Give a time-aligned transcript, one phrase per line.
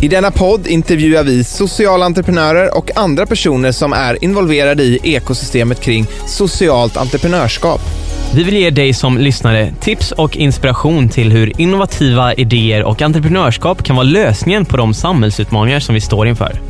[0.00, 5.80] I denna podd intervjuar vi sociala entreprenörer och andra personer som är involverade i ekosystemet
[5.80, 7.80] kring socialt entreprenörskap.
[8.34, 13.82] Vi vill ge dig som lyssnare tips och inspiration till hur innovativa idéer och entreprenörskap
[13.82, 16.60] kan vara lösningen på de samhällsutmaningar som vi står inför.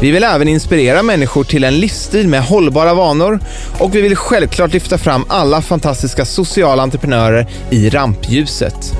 [0.00, 3.40] Vi vill även inspirera människor till en livsstil med hållbara vanor
[3.78, 8.94] och vi vill självklart lyfta fram alla fantastiska sociala entreprenörer i rampljuset.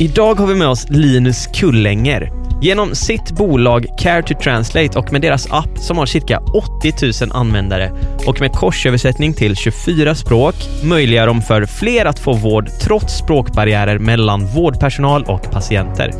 [0.00, 2.32] Idag har vi med oss Linus Kullänger.
[2.62, 7.32] Genom sitt bolag Care to Translate och med deras app som har cirka 80 000
[7.32, 7.92] användare
[8.26, 13.98] och med korsöversättning till 24 språk möjliggör de för fler att få vård trots språkbarriärer
[13.98, 16.10] mellan vårdpersonal och patienter.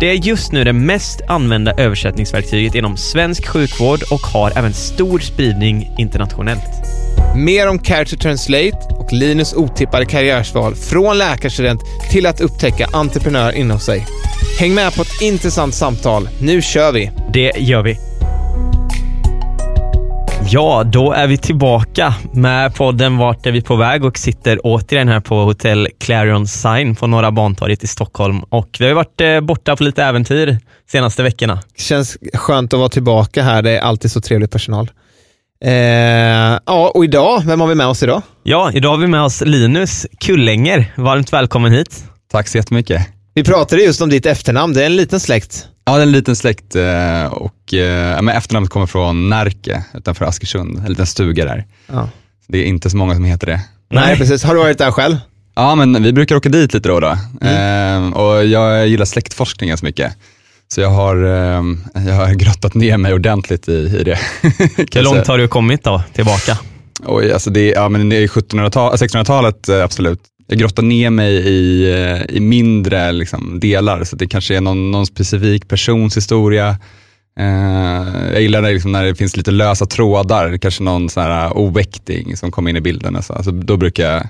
[0.00, 5.18] Det är just nu det mest använda översättningsverktyget inom svensk sjukvård och har även stor
[5.18, 6.88] spridning internationellt.
[7.36, 13.52] Mer om Care to Translate och Linus otippade karriärsval från läkarstudent till att upptäcka entreprenör
[13.52, 14.06] inom sig.
[14.58, 16.28] Häng med på ett intressant samtal.
[16.40, 17.10] Nu kör vi!
[17.32, 17.96] Det gör vi.
[20.50, 25.08] Ja, då är vi tillbaka med podden Vart är vi på väg och sitter återigen
[25.08, 28.40] här på hotell Clarion Sign på Norra Bantorget i Stockholm.
[28.48, 30.58] Och vi har varit eh, borta på lite äventyr
[30.90, 31.60] senaste veckorna.
[31.76, 33.62] Känns skönt att vara tillbaka här.
[33.62, 34.90] Det är alltid så trevlig personal.
[35.64, 35.72] Eh,
[36.66, 38.22] ja, och idag, vem har vi med oss idag?
[38.42, 40.92] Ja, idag har vi med oss Linus Kullänger.
[40.96, 42.04] Varmt välkommen hit.
[42.32, 43.06] Tack så jättemycket.
[43.34, 44.74] Vi pratade just om ditt efternamn.
[44.74, 45.66] Det är en liten släkt.
[45.84, 50.24] Ja, det är en liten släkt eh, och eh, men efternamnet kommer från Närke utanför
[50.24, 51.66] Askersund, en liten stuga där.
[51.86, 52.08] Ja.
[52.48, 53.60] Det är inte så många som heter det.
[53.90, 54.44] Nej, precis.
[54.44, 55.16] Har du varit där själv?
[55.54, 57.16] Ja, men vi brukar åka dit lite då och då.
[57.46, 60.12] Eh, och jag gillar släktforskning ganska mycket.
[60.68, 61.62] Så jag har, eh,
[62.06, 64.18] jag har grottat ner mig ordentligt i, i det.
[64.94, 66.58] Hur långt har du kommit då, tillbaka?
[67.06, 70.20] Oj, alltså det, ja, men det är 1700-tal, 1600-talet eh, absolut.
[70.46, 74.90] Jag grottar ner mig i, eh, i mindre liksom, delar, så det kanske är någon,
[74.90, 76.76] någon specifik persons historia.
[77.40, 81.58] Eh, jag gillar det liksom när det finns lite lösa trådar, kanske någon sån här
[81.58, 83.16] oväkting som kommer in i bilden.
[83.16, 83.32] Alltså.
[83.32, 84.28] Alltså, då brukar jag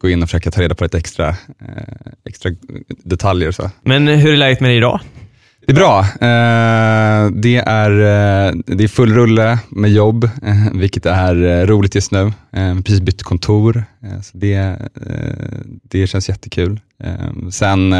[0.00, 1.34] gå in och försöka ta reda på lite extra, eh,
[2.28, 2.50] extra
[3.04, 3.50] detaljer.
[3.50, 3.70] Så.
[3.82, 5.00] Men hur är läget med dig idag?
[5.70, 6.00] Det är bra.
[6.00, 12.10] Eh, det, är, eh, det är full rulle med jobb, eh, vilket är roligt just
[12.12, 12.32] nu.
[12.56, 14.76] Eh, precis bytt kontor, eh, så det, eh,
[15.90, 16.80] det känns jättekul.
[17.04, 17.98] Eh, sen, eh,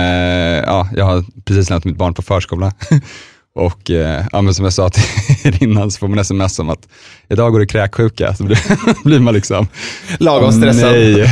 [0.66, 2.72] ja, jag har precis lämnat mitt barn på förskola.
[3.54, 5.04] Och eh, ja, men som jag sa till
[5.44, 6.88] er innan så får man sms om att
[7.28, 8.34] idag går det kräksjuka.
[8.34, 8.59] Så blir,
[9.04, 9.69] blir man liksom,
[10.19, 10.92] Lagom "Åh, stressad.
[10.92, 11.26] nej."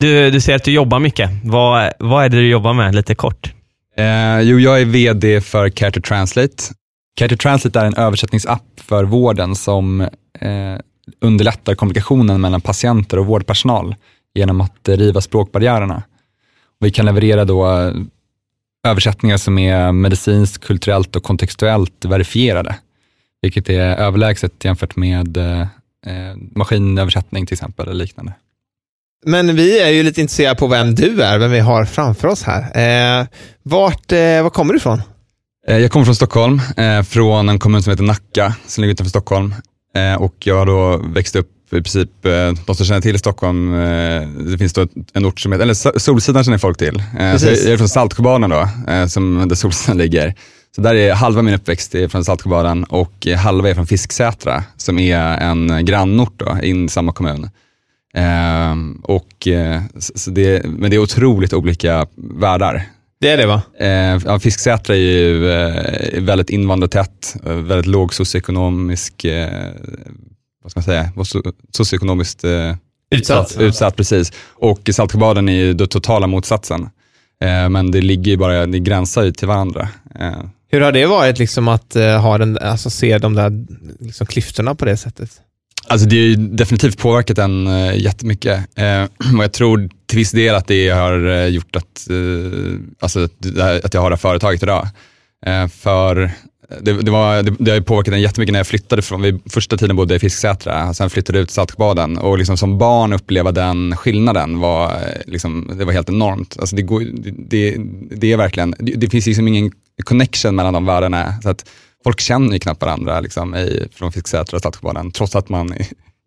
[0.00, 1.30] Du, du säger att du jobbar mycket.
[1.44, 3.52] Vad, vad är det du jobbar med, lite kort?
[3.98, 6.64] Eh, jo, jag är VD för Care to Translate.
[7.16, 10.00] Care to Translate är en översättningsapp för vården som
[10.40, 10.78] eh,
[11.20, 13.94] underlättar kommunikationen mellan patienter och vårdpersonal
[14.34, 16.02] genom att riva språkbarriärerna.
[16.80, 17.92] Vi kan leverera då eh,
[18.86, 22.76] översättningar som är medicinskt, kulturellt och kontextuellt verifierade,
[23.42, 28.32] vilket är överlägset jämfört med eh, eh maskinöversättning till exempel eller liknande.
[29.26, 32.42] Men vi är ju lite intresserade på vem du är, vem vi har framför oss
[32.42, 32.60] här.
[33.20, 33.26] Eh,
[33.62, 35.02] vart, eh, var kommer du ifrån?
[35.68, 39.10] Eh, Jag kommer från Stockholm, eh, från en kommun som heter Nacka, som ligger utanför
[39.10, 39.54] Stockholm.
[39.96, 43.72] Eh, och jag har då växt upp i princip, eh, de som känner till Stockholm,
[44.50, 46.96] det finns då en ort som heter, eller So- Solsidan känner folk till.
[46.98, 47.66] Eh, så jag, Precis.
[47.66, 48.68] är från Saltsjöbaden då,
[49.08, 50.34] som, där Solsidan ligger.
[50.76, 54.98] Så där är halva min uppväxt är från Saltsjöbaden och halva är från Fisksätra, som
[54.98, 57.50] är en grannort då, in i samma kommun.
[58.14, 62.82] Eh, och, eh, så, det, men det är otroligt olika världar.
[63.20, 63.62] Det är det va?
[63.86, 69.72] Eh, Fisksätra är ju eh, väldigt invandrartätt, eh, väldigt låg socioekonomisk, eh,
[70.62, 71.12] vad ska man säga,
[71.72, 72.74] socioekonomiskt eh,
[73.10, 73.56] Utsatt.
[73.60, 73.96] utsatt.
[73.96, 74.32] Precis.
[74.54, 76.82] Och Saltsjöbaden är ju den totala motsatsen.
[77.40, 79.88] Eh, men det ligger ju bara, det gränsar ju till varandra.
[80.20, 83.66] Eh, Hur har det varit liksom att eh, ha den, alltså, se de där
[84.00, 85.30] liksom, klyftorna på det sättet?
[85.88, 88.58] Alltså det har ju definitivt påverkat en uh, eh, jättemycket.
[88.78, 93.24] Uh, och jag tror till viss del att det har eh, gjort att, uh, alltså,
[93.24, 94.88] att här- att jag har det här företaget idag.
[95.46, 96.30] Uh, för
[96.80, 99.38] det, det, var, det, det har ju påverkat en jättemycket när jag flyttade från, vi,
[99.50, 102.78] första tiden bodde jag i Fisksätra, sen flyttade jag ut till Saltsjöbaden och liksom som
[102.78, 104.92] barn uppleva den skillnaden var,
[105.26, 106.56] liksom, det var helt enormt.
[106.60, 107.04] Alltså det, går,
[107.48, 107.76] det,
[108.10, 109.72] det är verkligen, det, det finns liksom ingen
[110.04, 111.34] connection mellan de världarna.
[111.42, 111.64] Så att
[112.04, 115.74] folk känner ju knappt varandra liksom, i, från Fisksätra och Saltsjöbaden, trots att man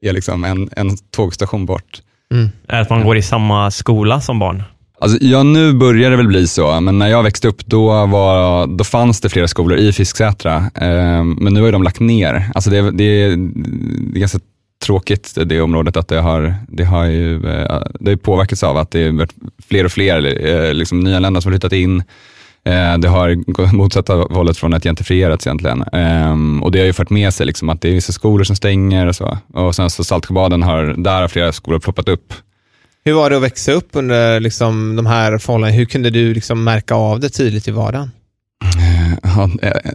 [0.02, 2.02] är liksom en, en tågstation bort.
[2.34, 2.50] Mm.
[2.68, 4.64] Att man går i samma skola som barn?
[5.00, 8.68] Alltså, ja, nu börjar det väl bli så, men när jag växte upp då, var,
[8.68, 12.52] då fanns det flera skolor i Fisksätra, eh, men nu har de lagt ner.
[12.56, 14.40] Alltså det, det, det är ganska
[14.82, 18.92] tråkigt det området att det har, det har, ju, eh, det har påverkats av att
[18.92, 19.28] det är
[19.68, 22.04] fler och fler eh, liksom, nyanlända som har flyttat in.
[22.64, 25.84] Eh, det har motsatta hållet från att gentrifierats egentligen.
[25.94, 28.56] Um, och det har ju fört med sig liksom att det är vissa skolor som
[28.56, 29.38] stänger och så.
[29.54, 32.34] Och sen så Saltsjöbaden har, där har flera skolor ploppat upp.
[33.04, 35.78] Hur var det att växa upp under liksom, de här förhållandena?
[35.78, 38.12] Hur kunde du liksom märka av det tydligt i vardagen?
[38.76, 39.92] Uh, ja, eh,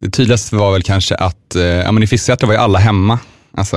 [0.00, 3.18] det tydligaste var väl kanske att ja, men i Fisksätra var ju alla hemma.
[3.54, 3.76] Alltså,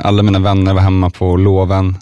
[0.00, 1.96] alla mina vänner var hemma på loven.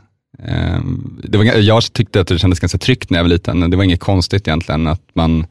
[0.49, 3.71] Um, det var, jag tyckte att det kändes ganska tryggt när jag var liten.
[3.71, 5.47] Det var inget konstigt egentligen att man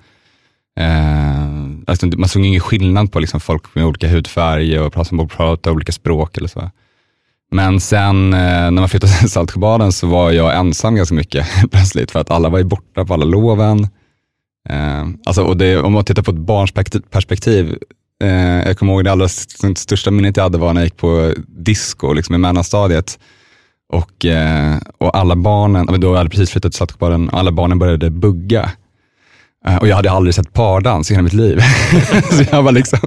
[0.82, 1.46] Eh,
[1.88, 5.92] alltså, man såg ingen skillnad på liksom, folk med olika hudfärg och som pratade olika
[5.92, 6.72] språk eller så.
[7.52, 12.12] Men sen eh, när man flyttade till Saltsjöbaden så var jag ensam ganska mycket plötsligt
[12.12, 13.88] för att alla var ju borta på alla loven.
[14.70, 16.72] Eh, alltså, och det, om man tittar på ett barns
[17.10, 17.78] perspektiv,
[18.24, 19.28] eh, jag kommer ihåg det allra
[19.76, 23.20] största minnet jag hade var när jag gick på disco liksom i mellanstadiet.
[23.94, 28.10] Och, eh, och alla barnen, då hade jag precis flyttat till Saltsjöbaden, alla barnen började
[28.10, 28.72] bugga.
[29.68, 31.60] Eh, och jag hade aldrig sett pardans i hela mitt liv.
[32.32, 33.00] så jag var liksom,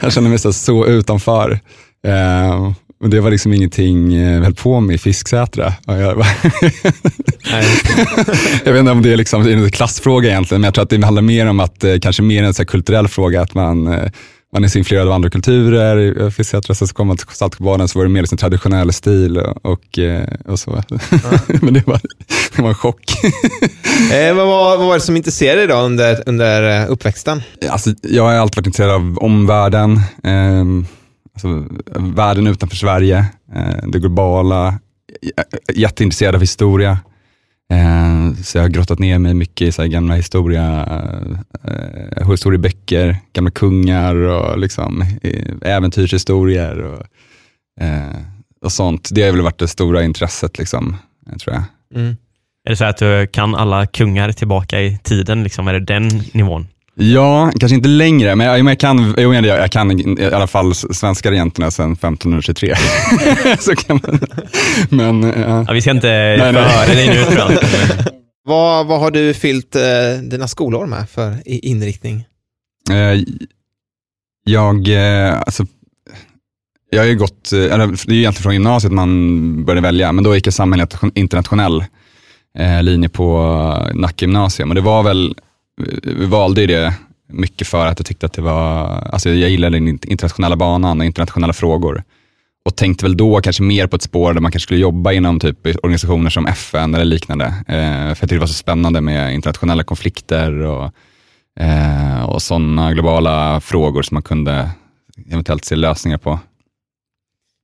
[0.00, 1.60] jag kände mig så, så utanför.
[3.02, 5.72] Och det var liksom ingenting jag höll på med i Fisksätra.
[5.86, 5.96] Jag,
[8.64, 11.04] jag vet inte om det är liksom, en klassfråga egentligen, men jag tror att det
[11.04, 14.10] handlar mer om att, kanske mer en så kulturell fråga, att man
[14.54, 16.26] man är så influerad av andra kulturer.
[16.26, 19.66] I Fisksätra så kom man till Saltsjöbaden så var det mer liksom traditionell stil och,
[19.66, 19.98] och,
[20.44, 20.82] och så.
[20.88, 20.98] Ja.
[21.62, 22.00] Men det var,
[22.56, 23.24] det var en chock.
[24.12, 27.42] eh, vad, vad var det som intresserade dig då under, under eh, uppväxten?
[27.68, 29.92] Alltså, jag har alltid varit intresserad av omvärlden,
[30.24, 30.64] eh,
[31.34, 31.64] alltså,
[32.14, 34.78] världen utanför Sverige, eh, det globala,
[35.74, 36.98] jätteintresserad av historia.
[37.72, 40.86] Eh, så jag har grottat ner mig mycket i så gamla historia,
[41.64, 47.06] eh, historieböcker, gamla kungar och liksom, eh, äventyrshistorier och,
[47.84, 48.20] eh,
[48.64, 49.08] och sånt.
[49.12, 50.96] Det har väl varit det stora intresset, liksom,
[51.30, 51.64] eh, tror jag.
[52.00, 52.16] Mm.
[52.66, 55.42] Är det så att du kan alla kungar tillbaka i tiden?
[55.42, 55.68] Liksom?
[55.68, 56.66] Är det den nivån?
[56.96, 61.30] Ja, kanske inte längre, men jag, jag, kan, jag, jag kan i alla fall svenska
[61.30, 62.74] regenterna sedan 1523.
[63.58, 64.20] så kan man,
[64.88, 65.64] men, ja.
[65.66, 67.58] Ja, vi ska inte förhöra dig nu tror jag.
[68.44, 69.82] vad, vad har du fyllt eh,
[70.22, 72.24] dina skolår med för inriktning?
[72.90, 73.22] Eh,
[74.44, 75.66] jag, eh, alltså,
[76.90, 80.12] jag har ju gått, eh, eller, det är ju egentligen från gymnasiet man började välja,
[80.12, 81.84] men då gick jag samhälle internationell
[82.58, 83.38] eh, linje på
[83.94, 85.34] Nacka gymnasium och det var väl
[86.02, 86.94] vi valde ju det
[87.28, 91.06] mycket för att jag tyckte att det var, alltså jag gillade den internationella banan och
[91.06, 92.02] internationella frågor.
[92.64, 95.40] Och tänkte väl då kanske mer på ett spår där man kanske skulle jobba inom
[95.40, 97.44] typ organisationer som FN eller liknande.
[97.44, 100.92] Eh, för jag tyckte det var så spännande med internationella konflikter och,
[101.60, 104.70] eh, och sådana globala frågor som man kunde
[105.30, 106.38] eventuellt se lösningar på.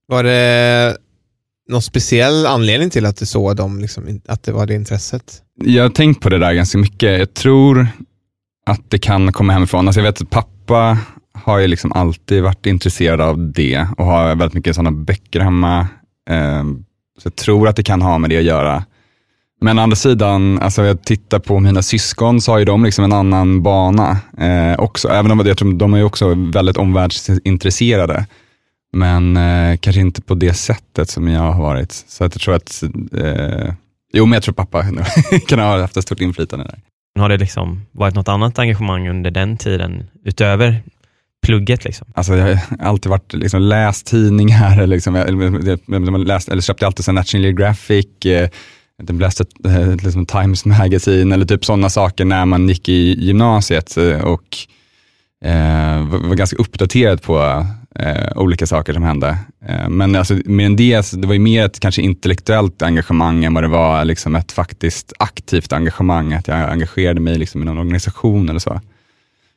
[0.06, 0.96] Var det
[1.70, 5.42] någon speciell anledning till att du såg dem, liksom, att det var det intresset?
[5.64, 7.18] Jag har tänkt på det där ganska mycket.
[7.18, 7.88] Jag tror
[8.66, 9.88] att det kan komma hemifrån.
[9.88, 10.98] Alltså jag vet att pappa
[11.34, 15.88] har ju liksom alltid varit intresserad av det och har väldigt mycket sådana böcker hemma.
[16.30, 16.84] Ehm,
[17.22, 18.84] så jag tror att det kan ha med det att göra.
[19.60, 23.04] Men å andra sidan, alltså jag tittar på mina syskon så har ju de liksom
[23.04, 25.08] en annan bana eh, också.
[25.08, 28.26] Även om jag tror de är också väldigt omvärldsintresserade.
[28.92, 31.92] Men eh, kanske inte på det sättet som jag har varit.
[31.92, 32.82] Så att jag tror att,
[33.12, 33.74] eh,
[34.12, 34.84] jo men jag tror pappa
[35.48, 36.78] kan ha haft ett stort inflytande där.
[37.18, 40.82] Har det liksom varit något annat engagemang under den tiden, utöver
[41.42, 41.84] plugget?
[41.84, 42.06] Liksom?
[42.14, 47.12] Alltså, jag har alltid varit, liksom, läst tidningar, liksom, eller, läst, eller köpte alltid så
[47.12, 48.48] National Geographic, eh,
[49.08, 53.96] jag läste eh, liksom Times Magazine eller typ sådana saker när man gick i gymnasiet
[53.96, 54.58] eh, och
[55.44, 57.66] eh, var ganska uppdaterad på
[57.98, 59.38] eh, olika saker som hände.
[59.66, 63.54] Eh, men alltså, mer än det, det var ju mer ett kanske intellektuellt engagemang än
[63.54, 67.78] vad det var liksom ett faktiskt aktivt engagemang, att jag engagerade mig liksom i någon
[67.78, 68.80] organisation eller så.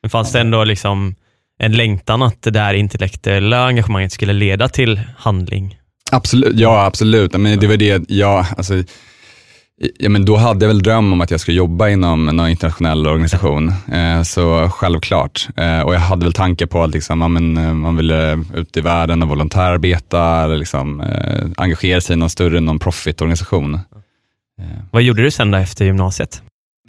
[0.02, 1.16] Men fanns det ändå liksom
[1.60, 5.80] en längtan att det där intellektuella engagemanget skulle leda till handling?
[6.12, 7.34] Absolut, ja absolut.
[7.34, 8.84] Men det var det, ja, alltså,
[9.98, 13.08] Ja, men då hade jag väl dröm om att jag skulle jobba inom någon internationell
[13.08, 13.74] organisation.
[13.92, 15.48] Eh, så självklart.
[15.58, 18.82] Eh, och jag hade väl tankar på att liksom, men, eh, man ville ut i
[18.82, 21.04] världen och volontärarbeta eller liksom,
[21.58, 23.80] engagera sig i någon större non-profit-organisation.
[24.92, 26.42] Vad gjorde du sen då efter gymnasiet?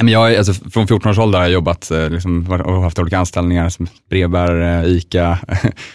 [0.02, 3.86] Jag, alltså, från 14 års ålder har jag jobbat liksom, och haft olika anställningar som
[4.10, 5.38] brevbärare, ICA.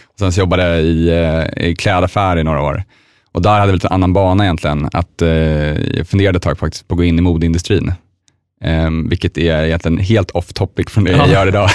[0.06, 1.10] och sen så jobbade jag i,
[1.56, 2.84] i klädaffär i några år.
[3.32, 4.88] Och där hade jag lite annan bana egentligen.
[4.92, 5.28] Att, eh,
[5.96, 7.92] jag funderade ett tag faktiskt på att gå in i modeindustrin.
[8.64, 11.70] Eh, vilket är egentligen helt off topic från det jag gör idag.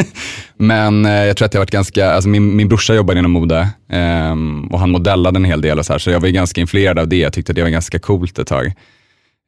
[0.56, 3.68] Men eh, jag tror att jag varit ganska, alltså min, min brorsa jobbade inom mode
[3.90, 4.36] eh,
[4.70, 7.08] och han modellade en hel del och så här, så jag var ganska influerad av
[7.08, 7.16] det.
[7.16, 8.72] Jag tyckte det var ganska coolt ett tag.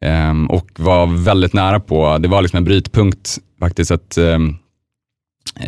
[0.04, 4.56] Um, och var väldigt nära på, det var liksom en brytpunkt faktiskt, att um,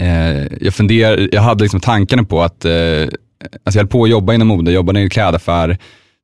[0.01, 3.09] uh, jag, funder, jag hade liksom tankarna på att, uh,
[3.41, 5.79] alltså jag höll på att jobba inom mode, jobbade i en klädaffär,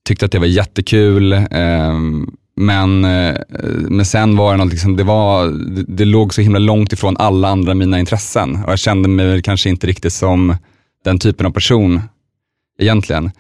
[0.06, 3.36] tyckte att det var jättekul, um, men, uh,
[3.88, 5.48] men sen var det något, liksom, det, var,
[5.88, 9.68] det, låg så himla långt ifrån alla andra mina intressen och jag kände mig kanske
[9.68, 10.56] inte riktigt som
[11.04, 12.00] den typen av person
[12.78, 13.30] egentligen.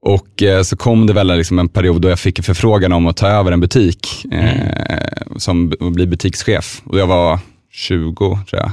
[0.00, 3.06] Och eh, så kom det väl liksom en period då jag fick en förfrågan om
[3.06, 6.82] att ta över en butik eh, som bli butikschef.
[6.84, 7.38] Och jag var
[7.70, 8.70] 20 tror jag.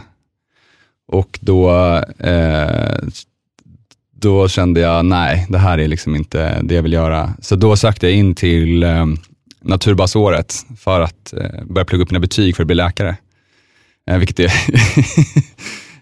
[1.08, 1.72] Och då,
[2.20, 2.98] eh,
[4.26, 7.34] då kände jag, nej, det här är liksom inte det jag vill göra.
[7.42, 9.06] Så då sökte jag in till eh,
[9.62, 13.16] naturbasåret för att eh, börja plugga upp mina betyg för att bli läkare.
[14.10, 14.52] Eh, vilket, jag,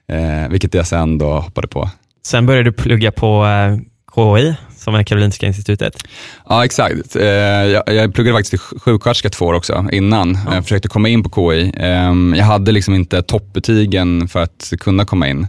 [0.43, 1.89] eh, vilket jag sen då hoppade på.
[2.25, 3.77] Sen började du plugga på eh,
[4.15, 6.03] KI, som är Karolinska institutet.
[6.49, 7.15] Ja, exakt.
[7.15, 10.37] Eh, jag, jag pluggade faktiskt till sjuksköterska två år också innan.
[10.45, 10.55] Ja.
[10.55, 11.73] Jag försökte komma in på KI.
[11.77, 15.47] Ehm, jag hade liksom inte toppbetygen för att kunna komma in.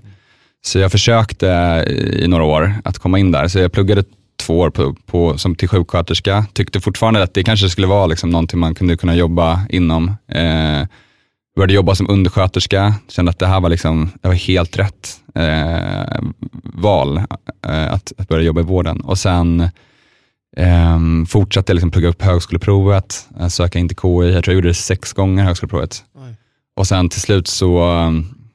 [0.66, 1.46] Så jag försökte
[2.12, 3.48] i några år att komma in där.
[3.48, 4.04] Så jag pluggade
[4.36, 6.46] två år på, på, som till sjuksköterska.
[6.52, 10.08] Tyckte fortfarande att det kanske skulle vara liksom någonting man kunde kunna jobba inom.
[10.28, 10.86] Eh,
[11.56, 16.22] började jobba som undersköterska, kände att det här var, liksom, det var helt rätt eh,
[16.62, 17.16] val
[17.66, 19.00] eh, att, att, börja jobba i vården.
[19.00, 19.60] Och sen
[20.56, 24.32] eh, fortsatte jag liksom plugga upp högskoleprovet, eh, söka in till KI.
[24.32, 26.04] Jag tror jag gjorde det sex gånger, högskoleprovet.
[26.14, 26.36] Oj.
[26.76, 27.78] Och sen till slut så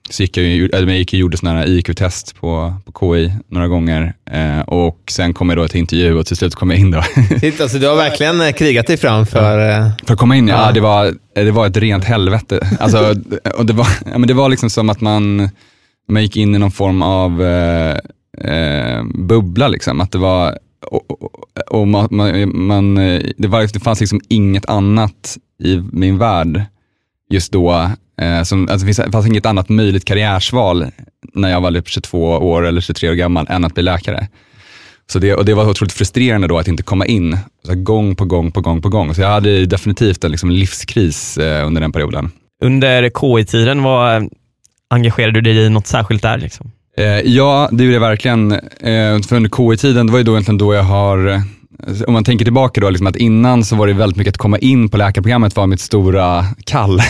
[0.09, 4.59] så gick jag, jag gick och gjorde sådana IQ-test på, på KI några gånger eh,
[4.59, 6.91] och sen kom jag då till intervju och till slut kom jag in.
[6.91, 7.01] Då.
[7.39, 9.69] Titta, alltså, du har verkligen eh, krigat dig fram för...
[9.69, 9.91] Eh...
[10.05, 10.65] För att komma in, ja.
[10.65, 10.71] ja.
[10.71, 12.59] det, var, det var ett rent helvete.
[12.79, 13.15] Alltså,
[13.57, 15.49] och det, var, ja, men det var liksom som att man,
[16.09, 17.97] man gick in i någon form av eh,
[18.51, 19.67] eh bubbla.
[19.67, 20.01] Liksom.
[20.01, 21.31] Att det var, och, och,
[21.69, 22.07] och man,
[22.53, 22.95] man,
[23.37, 26.65] det, var, det fanns liksom inget annat i min värld
[27.29, 27.89] just då
[28.21, 30.85] Eh, som, alltså, det fanns inget annat möjligt karriärsval
[31.33, 34.27] när jag var 22 år eller 23 år gammal än att bli läkare.
[35.11, 38.25] Så det, och det var otroligt frustrerande då att inte komma in så gång på
[38.25, 39.15] gång på gång på gång.
[39.15, 42.31] Så jag hade definitivt en liksom, livskris eh, under den perioden.
[42.63, 44.29] Under KI-tiden, vad
[44.89, 46.37] engagerade du dig i något särskilt där?
[46.37, 46.71] Liksom?
[46.97, 48.51] Eh, ja, det gjorde jag verkligen.
[48.51, 51.41] Eh, för under KI-tiden, det var ju då egentligen då jag har
[52.07, 54.57] om man tänker tillbaka då, liksom att innan så var det väldigt mycket att komma
[54.57, 57.01] in på läkarprogrammet var mitt stora kall.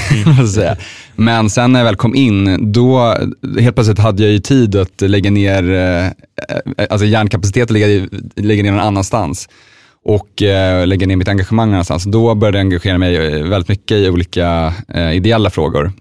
[0.59, 0.75] Mm.
[1.15, 3.15] Men sen när jag väl kom in, då
[3.59, 8.71] helt plötsligt hade jag ju tid att lägga ner, eh, alltså hjärnkapacitet lägga, lägga ner
[8.71, 9.49] någon annanstans
[10.05, 12.03] och eh, lägga ner mitt engagemang någonstans.
[12.03, 15.91] Då började jag engagera mig väldigt mycket i olika eh, ideella frågor.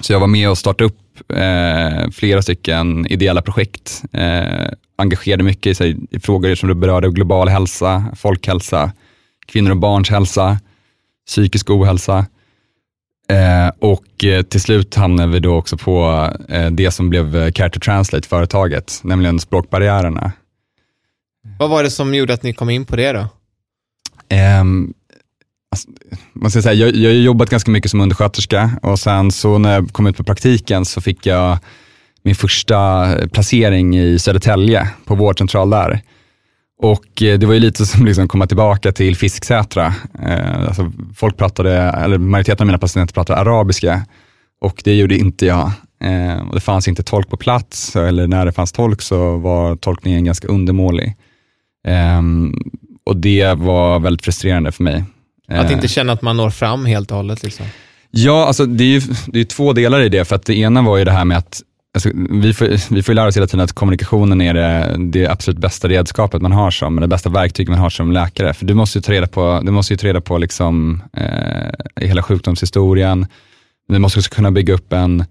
[0.00, 4.02] Så jag var med och startade upp eh, flera stycken ideella projekt.
[4.12, 4.66] Eh,
[4.96, 8.92] engagerade mycket i, sig, i frågor som berörde global hälsa, folkhälsa,
[9.46, 10.58] kvinnor och barns hälsa,
[11.26, 12.26] psykisk ohälsa.
[13.28, 17.70] Eh, och eh, till slut hamnade vi då också på eh, det som blev Care
[17.70, 20.32] to Translate, företaget, nämligen språkbarriärerna.
[21.58, 23.28] Vad var det som gjorde att ni kom in på det då?
[24.60, 24.94] Um,
[25.70, 25.88] alltså,
[26.32, 29.72] man ska säga, jag, jag har jobbat ganska mycket som undersköterska och sen så när
[29.72, 31.58] jag kom ut på praktiken så fick jag
[32.26, 36.00] min första placering i Södertälje på vårdcentral där.
[36.82, 39.94] Och eh, det var ju lite som liksom komma tillbaka till Fisksätra.
[40.22, 44.06] Eh, alltså folk pratade, eller majoriteten av mina patienter pratade arabiska
[44.60, 45.72] och det gjorde inte jag.
[46.04, 49.76] Eh, och det fanns inte tolk på plats, eller när det fanns tolk så var
[49.76, 51.16] tolkningen ganska undermålig.
[51.86, 52.54] Ehm,
[53.04, 55.04] och det var väldigt frustrerande för mig.
[55.48, 57.42] Att inte känna att man når fram helt och hållet?
[57.42, 57.66] Liksom.
[58.10, 60.24] Ja, alltså det är ju det är två delar i det.
[60.24, 61.62] För att det ena var ju det här med att
[61.96, 65.58] Alltså, vi, får, vi får lära oss hela tiden att kommunikationen är det, det absolut
[65.58, 68.54] bästa redskapet man har som, det bästa verktyget man har som läkare.
[68.54, 72.06] För du måste ju ta reda på, du måste ju ta reda på liksom, eh,
[72.06, 73.26] hela sjukdomshistorien.
[73.88, 75.24] Du måste också kunna bygga upp en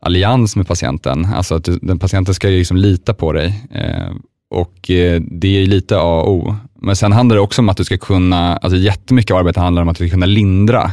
[0.00, 1.24] allians med patienten.
[1.34, 3.68] Alltså att du, den patienten ska ju liksom lita på dig.
[3.70, 4.12] Eh,
[4.50, 6.56] och eh, det är lite A och O.
[6.80, 9.82] Men sen handlar det också om att du ska kunna, alltså jättemycket av arbetet handlar
[9.82, 10.90] om att du ska kunna lindra.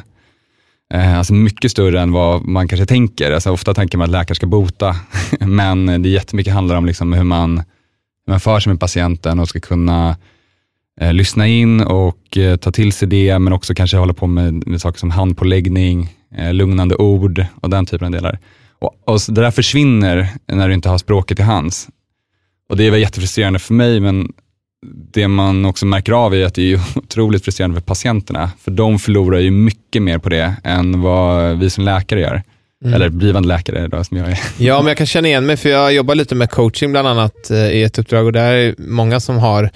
[0.94, 3.32] Eh, alltså mycket större än vad man kanske tänker.
[3.32, 4.96] Alltså ofta tänker man att läkare ska bota,
[5.40, 7.58] men det är jättemycket handlar om liksom hur, man,
[8.26, 10.18] hur man för sig med patienten och ska kunna
[11.02, 14.68] eh, lyssna in och eh, ta till sig det, men också kanske hålla på med,
[14.68, 18.40] med saker som handpåläggning, eh, lugnande ord och den typen av delar.
[18.80, 21.88] Och, och det där försvinner när du inte har språket i hands.
[22.70, 24.34] Och det är väl jättefrustrerande för mig, men
[25.12, 29.00] det man också märker av är att det är otroligt frustrerande för patienterna, för de
[29.00, 32.44] förlorar ju mycket mer på det än vad vi som läkare gör.
[32.84, 32.94] Mm.
[32.94, 34.40] Eller blivande läkare då, som jag är.
[34.58, 37.50] Ja, men jag kan känna igen mig, för jag jobbar lite med coaching bland annat
[37.50, 39.70] eh, i ett uppdrag och där är många som har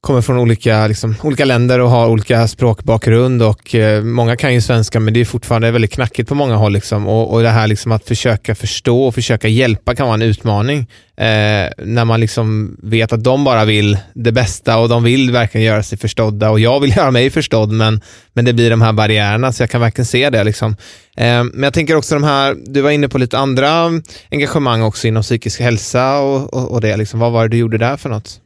[0.00, 4.60] kommer från olika, liksom, olika länder och har olika språkbakgrund och eh, många kan ju
[4.60, 6.72] svenska men det är fortfarande väldigt knackigt på många håll.
[6.72, 7.06] Liksom.
[7.06, 10.78] Och, och det här liksom att försöka förstå och försöka hjälpa kan vara en utmaning.
[11.16, 15.66] Eh, när man liksom vet att de bara vill det bästa och de vill verkligen
[15.66, 18.00] göra sig förstådda och jag vill göra mig förstådd men,
[18.32, 20.44] men det blir de här barriärerna så jag kan verkligen se det.
[20.44, 20.76] Liksom.
[21.16, 23.90] Eh, men jag tänker också de här, du var inne på lite andra
[24.30, 26.96] engagemang också inom psykisk hälsa och, och, och det.
[26.96, 27.20] Liksom.
[27.20, 28.40] Vad var det du gjorde där för något?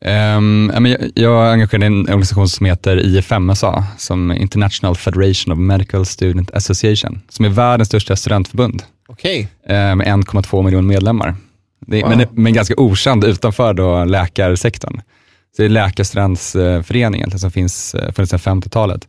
[0.00, 5.58] Um, jag, jag är engagerad i en organisation som heter IFMSA, som International Federation of
[5.58, 8.82] Medical Student Association, som är världens största studentförbund.
[9.08, 9.40] Okay.
[9.40, 9.46] Uh,
[9.94, 11.34] med 1,2 miljoner medlemmar.
[11.86, 12.16] Det, wow.
[12.16, 15.00] men, men ganska okänd utanför då läkarsektorn.
[15.56, 19.08] Så det är Läkarstudentsföreningen som finns, eh, funnits sedan 50-talet.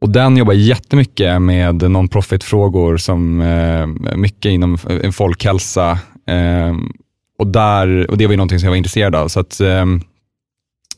[0.00, 4.78] Och den jobbar jättemycket med non-profit-frågor, som eh, mycket inom
[5.12, 6.74] folkhälsa, eh,
[7.42, 9.28] och, där, och det var ju någonting som jag var intresserad av.
[9.28, 9.86] Så att, eh,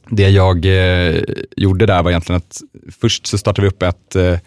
[0.08, 1.22] det jag eh,
[1.56, 2.60] gjorde där var egentligen att
[3.00, 4.38] först så startade vi upp ett eh,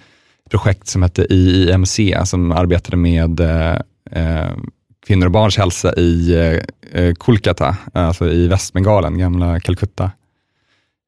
[0.49, 3.75] projekt som hette IIMC, som arbetade med eh,
[4.11, 4.51] eh,
[5.07, 10.11] kvinnor och barns hälsa i eh, eh Kolkata, alltså i Västbengalen, gamla Calcutta.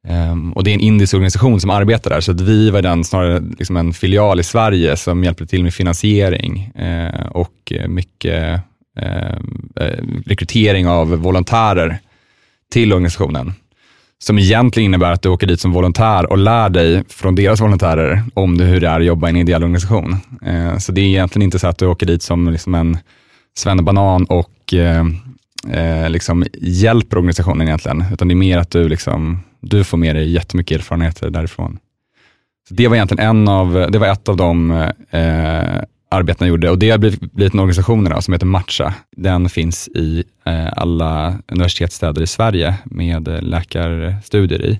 [0.07, 3.03] Um, och det är en indisk organisation som arbetar där, så att vi var den
[3.03, 8.61] snarare liksom en filial i Sverige som hjälpte till med finansiering uh, och mycket
[8.97, 9.37] Eh,
[9.75, 11.99] eh, rekrytering av volontärer
[12.71, 13.53] till organisationen.
[14.23, 18.23] Som egentligen innebär att du åker dit som volontär och lär dig från deras volontärer
[18.33, 20.15] om hur det är att jobba i en ideell organisation.
[20.45, 22.97] Eh, så det är egentligen inte så att du åker dit som liksom en
[23.57, 25.05] svennebanan och eh,
[25.67, 30.15] eh, liksom hjälper organisationen egentligen, utan det är mer att du, liksom, du får med
[30.15, 31.77] dig jättemycket erfarenheter därifrån.
[32.67, 34.71] Så det var egentligen en av, det var ett av de
[35.09, 38.93] eh, arbetena gjorde och det har blivit, blivit en organisation som heter Matcha.
[39.17, 44.79] Den finns i eh, alla universitetsstäder i Sverige med eh, läkarstudier i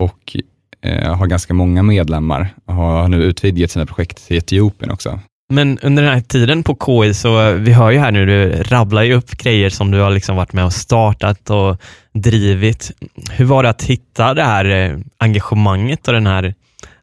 [0.00, 0.36] och
[0.82, 5.20] eh, har ganska många medlemmar och har nu utvidgat sina projekt till Etiopien också.
[5.48, 9.02] Men under den här tiden på KI, så vi hör ju här nu, du rabblar
[9.02, 11.76] ju upp grejer som du har liksom varit med och startat och
[12.14, 12.92] drivit.
[13.30, 16.54] Hur var det att hitta det här eh, engagemanget och den här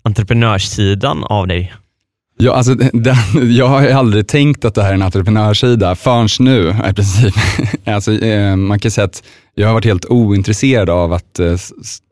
[0.03, 1.73] entreprenörssidan av dig?
[2.37, 3.15] Ja, alltså, den,
[3.55, 7.33] jag har aldrig tänkt att det här är en entreprenörssida förrän nu i princip.
[7.85, 9.23] alltså, eh, man kan säga att
[9.55, 11.55] jag har varit helt ointresserad av att eh,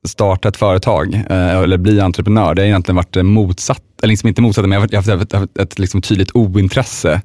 [0.07, 2.55] starta ett företag eh, eller bli entreprenör.
[2.55, 5.79] Det har egentligen varit motsatt, eller liksom inte motsatt, men jag har haft ett, ett
[5.79, 7.21] liksom tydligt ointresse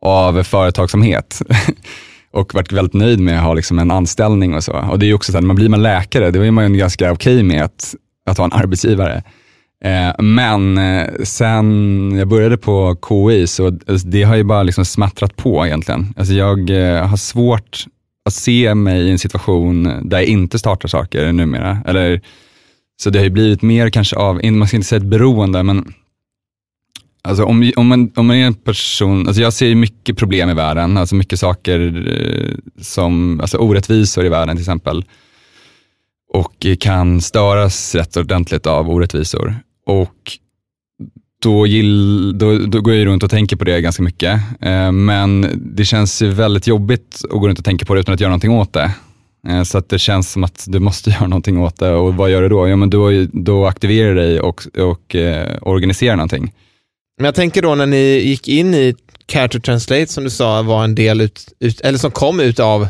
[0.00, 1.42] av företagsamhet.
[2.32, 4.72] och varit väldigt nöjd med att ha liksom en anställning och så.
[4.72, 7.12] Och det är också så här, man blir man läkare, då är man ju ganska
[7.12, 7.94] okej okay med att,
[8.26, 9.22] att ha en arbetsgivare.
[9.84, 14.84] Eh, men eh, sen jag började på KI så alltså, det har ju bara liksom
[14.84, 16.14] smattrat på egentligen.
[16.16, 17.84] Alltså jag eh, har svårt
[18.24, 21.78] att se mig i en situation där jag inte startar saker numera.
[21.86, 22.20] Eller,
[23.02, 25.94] så det har ju blivit mer kanske av, man ska inte säga ett beroende, men
[27.24, 30.54] Alltså om, om, man, om man är en person, alltså jag ser mycket problem i
[30.54, 32.06] världen, alltså mycket saker
[32.80, 35.04] som, alltså orättvisor i världen till exempel.
[36.32, 39.54] Och kan störas rätt ordentligt av orättvisor.
[39.86, 40.38] Och
[41.42, 44.40] då, gill, då, då, går jag runt och tänker på det ganska mycket.
[44.60, 48.20] Eh, men det känns väldigt jobbigt att gå runt och tänka på det utan att
[48.20, 48.94] göra någonting åt det.
[49.48, 51.90] Eh, så att det känns som att du måste göra någonting åt det.
[51.90, 52.68] Och vad gör du då?
[52.68, 56.52] Ja, men då, då aktiverar du dig och, och eh, organiserar någonting.
[57.18, 58.94] Men jag tänker då när ni gick in i
[59.26, 62.60] Care to Translate som du sa var en del ut, ut eller som kom ut
[62.60, 62.82] av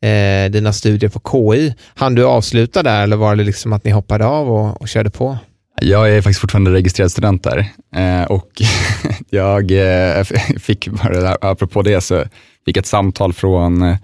[0.00, 1.20] eh, dina studier på
[1.54, 1.74] KI.
[1.94, 5.10] Hann du avsluta där eller var det liksom att ni hoppade av och, och körde
[5.10, 5.38] på?
[5.80, 8.62] Jag är faktiskt fortfarande registrerad student där eh, och
[9.30, 10.24] jag eh,
[10.58, 12.24] fick, bara, apropå det, så
[12.64, 13.96] fick ett samtal från eh,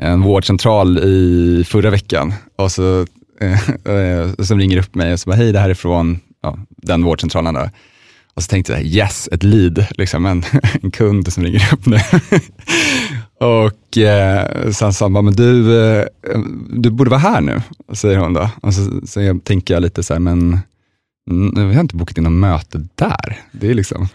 [0.00, 3.06] en vårdcentral i förra veckan och så,
[4.38, 7.54] som ringer upp mig och så bara, hej det här är från ja, den vårdcentralen.
[7.54, 7.68] Då.
[8.38, 10.44] Och så tänkte jag, yes, ett lead, liksom en,
[10.82, 11.98] en kund som ringer upp nu.
[13.40, 16.06] Och eh, sen sa han, men du, eh,
[16.70, 18.50] du borde vara här nu, säger hon då.
[18.62, 20.58] Och så, så jag, tänker jag lite så här, men
[21.56, 23.40] vi har inte bokat in något möte där.
[23.52, 24.08] Det är liksom,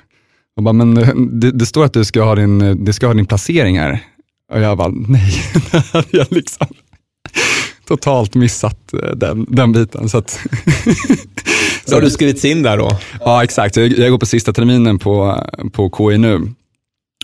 [0.58, 3.14] och bara, men eh, det, det, står att du ska, ha din, du ska ha
[3.14, 4.00] din placering här.
[4.52, 5.34] Och jag bara, nej,
[5.72, 6.68] det hade jag liksom
[7.88, 10.10] totalt missat eh, den, den biten.
[10.10, 10.30] Så, att
[11.86, 13.00] så har du skrivits in där då?
[13.20, 13.76] Ja, exakt.
[13.76, 16.54] Jag, jag går på sista terminen på, på KI nu.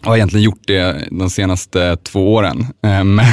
[0.02, 2.60] Jag har egentligen gjort det de senaste två åren.
[2.84, 3.20] Eh, men,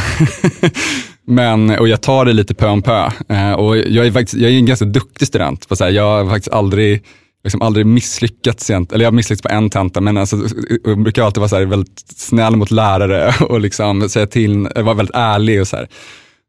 [1.26, 3.10] men, och jag tar det lite pö om pö.
[3.28, 5.68] Eh, och jag är, faktiskt, jag är en ganska duktig student.
[5.68, 7.02] På så här, jag har faktiskt aldrig,
[7.44, 10.36] liksom aldrig misslyckats, eller jag har misslyckats på en tenta, men alltså,
[10.84, 14.94] jag brukar alltid vara så här, väldigt snäll mot lärare och liksom säga till, vara
[14.94, 15.60] väldigt ärlig.
[15.60, 15.88] och så här.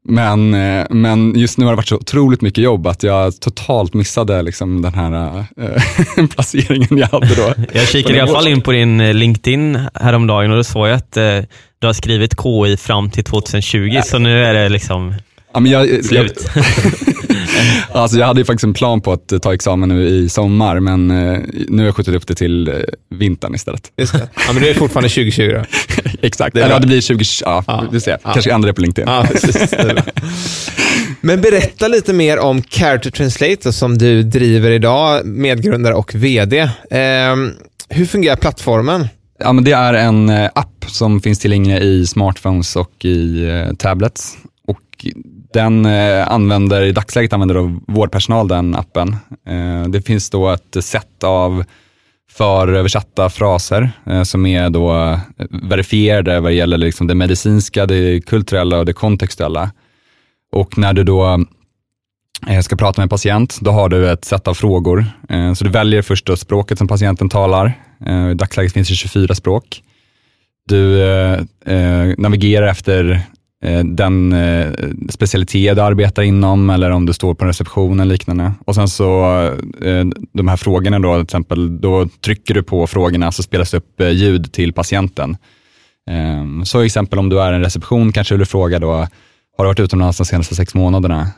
[0.09, 3.93] Men, eh, men just nu har det varit så otroligt mycket jobb att jag totalt
[3.93, 5.45] missade liksom den här
[6.17, 7.53] äh, placeringen jag hade då.
[7.73, 10.95] Jag kikade i alla fall in på din eh, LinkedIn häromdagen och då såg jag
[10.95, 11.39] att äh,
[11.79, 14.01] du har skrivit KI fram till 2020, ja.
[14.01, 15.13] så nu är det liksom
[15.53, 16.49] ja, men jag, slut.
[16.55, 16.63] Jag,
[17.91, 21.11] alltså jag hade ju faktiskt en plan på att ta examen nu i sommar, men
[21.11, 22.73] eh, nu har jag skjutit upp det till eh,
[23.09, 23.91] vintern istället.
[23.97, 24.29] Just det.
[24.47, 25.65] Ja, men det är fortfarande 2020 då?
[26.21, 28.17] Exakt, det eller ja, det blir 2020, ja, ja, vi ser.
[28.23, 28.33] Ja.
[28.33, 29.09] Kanske ändrar det på LinkedIn.
[29.09, 29.73] Ja, precis,
[31.21, 36.59] men berätta lite mer om Character Translator som du driver idag, medgrundare och VD.
[36.59, 37.35] Eh,
[37.89, 39.07] hur fungerar plattformen?
[39.39, 43.47] Ja, men det är en eh, app som finns tillgänglig i smartphones och i
[43.77, 44.37] tablets.
[44.67, 45.05] Och
[45.53, 49.15] den eh, använder, i dagsläget använder då vårdpersonal den appen.
[49.47, 51.63] Eh, det finns då ett sätt av
[52.31, 58.79] föröversatta fraser eh, som är då eh, verifierade vad gäller liksom det medicinska, det kulturella
[58.79, 59.71] och det kontextuella.
[60.51, 61.45] Och när du då
[62.47, 65.05] eh, ska prata med en patient, då har du ett sätt av frågor.
[65.29, 67.73] Eh, så du väljer först då språket som patienten talar.
[68.31, 69.83] I dagsläget finns det 24 språk.
[70.67, 70.97] Du
[72.17, 73.21] navigerar efter
[73.63, 74.73] Eh, den eh,
[75.09, 78.53] specialitet du arbetar inom eller om du står på en reception eller liknande.
[78.65, 79.41] Och sen så
[79.81, 83.77] eh, de här frågorna då, till exempel, då trycker du på frågorna så spelas det
[83.77, 85.37] upp ljud till patienten.
[86.09, 88.91] Ehm, så exempel om du är en reception kanske du vill fråga då,
[89.57, 91.31] har du varit utomlands de senaste sex månaderna?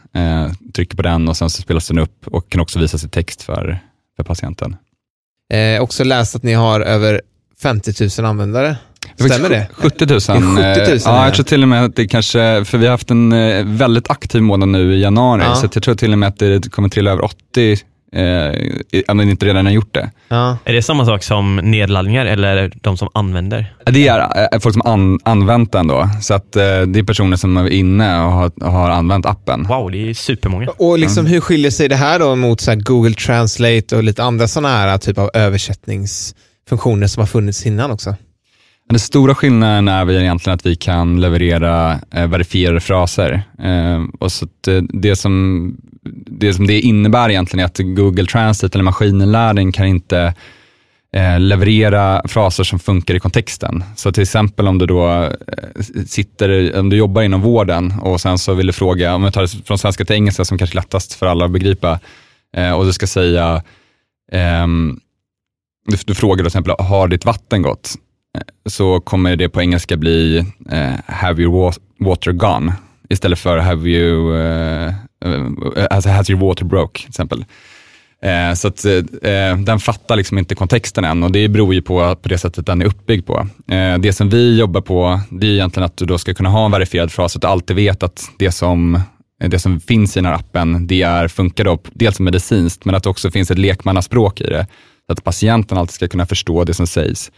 [0.74, 3.42] Trycker på den och sen så spelas den upp och kan också visas i text
[3.42, 3.80] för,
[4.16, 4.76] för patienten.
[5.54, 7.22] Eh, också läst att ni har över
[7.62, 8.78] 50 000 användare.
[9.16, 9.68] Stämmer det?
[9.74, 10.20] 70 000.
[10.20, 13.12] 70 000 ja, jag tror till och med att det kanske, för vi har haft
[13.12, 15.56] en eh, väldigt aktiv månad nu i januari, ja.
[15.56, 17.78] så jag tror till och med att det kommer till över 80
[18.14, 20.12] eh, om den inte redan har gjort det.
[20.28, 20.58] Ja.
[20.66, 23.74] Är det samma sak som nedladdningar eller de som använder?
[23.86, 24.20] Det är
[24.54, 26.10] eh, folk som an, använt den då.
[26.22, 29.64] Så att, eh, det är personer som är inne och har, har använt appen.
[29.64, 30.70] Wow, det är supermånga.
[30.78, 31.34] Och liksom, mm.
[31.34, 34.98] Hur skiljer sig det här då mot så Google Translate och lite andra sådana här
[34.98, 38.16] typ av översättningsfunktioner som har funnits innan också?
[38.90, 43.42] Den stora skillnaden är väl egentligen att vi kan leverera eh, verifierade fraser.
[43.60, 45.78] Eh, och så det, eh, det, som,
[46.28, 50.34] det som det innebär egentligen är att Google Translate eller maskininlärning kan inte
[51.14, 53.84] eh, leverera fraser som funkar i kontexten.
[53.96, 58.38] Så till exempel om du då eh, sitter, om du jobbar inom vården och sen
[58.38, 60.82] så vill du fråga, om jag tar det från svenska till engelska som kanske är
[60.82, 62.00] lättast för alla att begripa,
[62.58, 63.64] eh, och du ska säga,
[64.32, 65.00] ehm,
[65.86, 67.96] du, du frågar till exempel, har ditt vatten gått?
[68.66, 72.74] Så kommer det på engelska bli uh, have your water gone
[73.10, 74.94] istället för have you, uh,
[75.26, 77.46] uh, has your water broke till exempel.
[78.22, 78.86] Eh, så att
[79.58, 82.82] den fattar liksom inte kontexten än och det beror ju på, på det sättet den
[82.82, 83.48] är uppbyggd på.
[84.00, 86.72] det som vi jobbar på, det är egentligen att du då ska kunna ha en
[86.72, 89.02] verifierad fras, så att du alltid vet att det som
[89.48, 93.04] det som finns i den här appen, det är, funkar då dels medicinskt, men att
[93.04, 94.68] det också finns ett lekmannaspråk i det.
[95.06, 97.32] Så att patienten alltid ska kunna förstå det som sägs.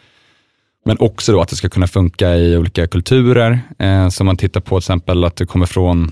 [0.85, 3.59] Men också då att det ska kunna funka i olika kulturer.
[3.79, 6.11] Eh, som man tittar på till exempel att det kommer från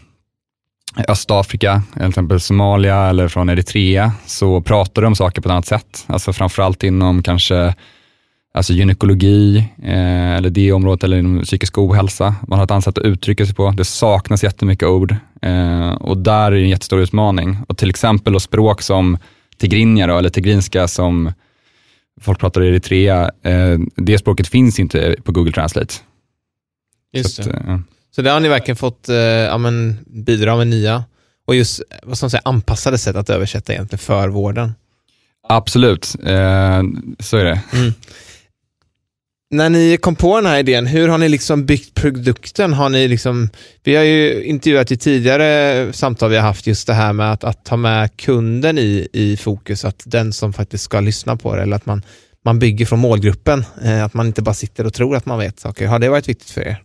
[1.08, 5.66] Östafrika, till exempel Somalia eller från Eritrea, så pratar de om saker på ett annat
[5.66, 6.06] sätt.
[6.08, 7.74] Alltså framförallt inom kanske
[8.54, 12.36] alltså gynekologi eh, eller det området eller inom psykisk ohälsa.
[12.48, 13.72] Man har ett annat sätt att uttrycka sig på.
[13.72, 17.58] Det saknas jättemycket ord eh, och där är det en jättestor utmaning.
[17.68, 19.18] Och till exempel språk som
[19.58, 21.32] tigrinja eller tigrinska som
[22.22, 25.94] folk pratar i Eritrea, eh, det språket finns inte på Google Translate.
[27.14, 27.64] Just så, att, det.
[27.68, 27.82] Ja.
[28.12, 31.04] så där har ni verkligen fått eh, ja, men, bidra med nya
[31.46, 34.72] och just vad man säga, anpassade sätt att översätta egentligen för vården.
[35.48, 36.82] Absolut, eh,
[37.20, 37.62] så är det.
[37.74, 37.94] Mm
[39.52, 42.74] när ni kom på den här idén, hur har ni liksom byggt produkten?
[42.74, 43.50] Har ni liksom,
[43.84, 47.44] vi har ju intervjuat i tidigare samtal vi har haft just det här med att,
[47.44, 51.62] att ta med kunden i, i fokus, att den som faktiskt ska lyssna på det,
[51.62, 52.04] eller att man,
[52.46, 55.60] man bygger från målgruppen, eh, att man inte bara sitter och tror att man vet
[55.60, 55.88] saker.
[55.88, 56.84] Har det varit viktigt för er?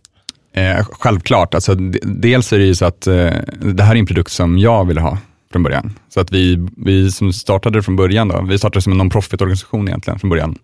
[0.53, 4.31] Eh, självklart, alltså, dels är det ju så att eh, det här är en produkt
[4.31, 5.17] som jag ville ha
[5.51, 5.99] från början.
[6.09, 10.19] Så att vi, vi som startade från början, då, vi startade som en non-profit-organisation egentligen
[10.19, 10.57] från början.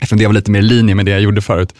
[0.00, 1.74] Eftersom det var lite mer i linje med det jag gjorde förut.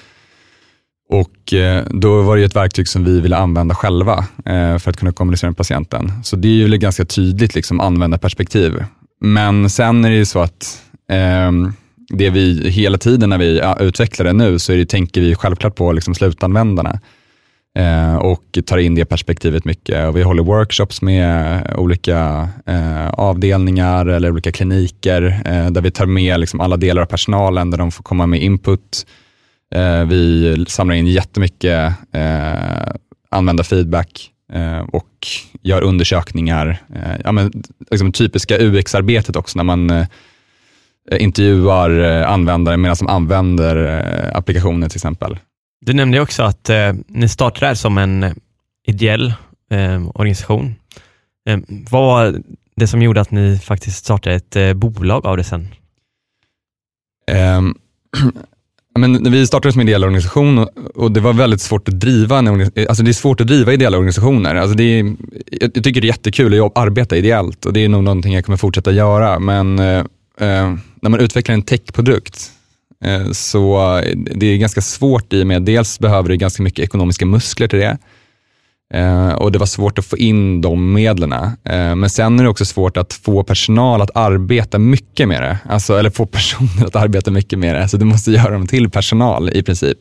[1.10, 4.96] Och eh, då var det ett verktyg som vi ville använda själva eh, för att
[4.96, 6.12] kunna kommunicera med patienten.
[6.24, 8.84] Så det är ju ganska tydligt liksom, användarperspektiv.
[9.20, 11.72] Men sen är det ju så att ehm,
[12.08, 15.74] det vi hela tiden när vi utvecklar det nu, så är det, tänker vi självklart
[15.74, 17.00] på liksom, slutanvändarna
[17.78, 20.08] Eh, och tar in det perspektivet mycket.
[20.08, 25.90] Och vi håller workshops med eh, olika eh, avdelningar eller olika kliniker eh, där vi
[25.90, 29.06] tar med liksom, alla delar av personalen, där de får komma med input
[29.74, 32.92] Eh, vi samlar in jättemycket eh,
[33.30, 35.26] användarfeedback eh, och
[35.62, 36.78] gör undersökningar.
[36.94, 37.52] Eh, ja, men,
[37.90, 40.06] liksom typiska UX-arbetet också, när man eh,
[41.18, 45.38] intervjuar eh, användare medan de använder eh, applikationen till exempel.
[45.80, 48.32] Du nämnde också att eh, ni startade här som en eh,
[48.86, 49.34] ideell
[49.70, 50.74] eh, organisation.
[51.48, 51.58] Eh,
[51.90, 52.42] vad var
[52.76, 55.68] det som gjorde att ni faktiskt startade ett eh, bolag av det sen?
[57.30, 57.74] Ehm,
[58.98, 60.58] men vi startade som ideell organisation
[60.94, 63.72] och det var väldigt svårt att driva en eh, alltså det är svårt att driva
[63.72, 64.54] ideella organisationer.
[64.54, 68.04] Alltså det är, jag tycker det är jättekul att arbeta ideellt och det är nog
[68.04, 69.38] någonting jag kommer fortsätta göra.
[69.38, 69.98] Men eh,
[70.40, 72.52] eh när man utvecklar en techprodukt
[73.04, 76.84] Eh, så eh, det är ganska svårt i och med dels behöver du ganska mycket
[76.84, 77.98] ekonomiska muskler till det.
[78.94, 81.34] Eh, och det var svårt att få in de medlen.
[81.96, 85.58] Men sen är det också svårt att få personal att arbeta mycket med det.
[85.68, 87.78] Alltså, eller få personer att arbeta mycket med det.
[87.78, 89.98] Så alltså, du måste göra dem till personal i princip.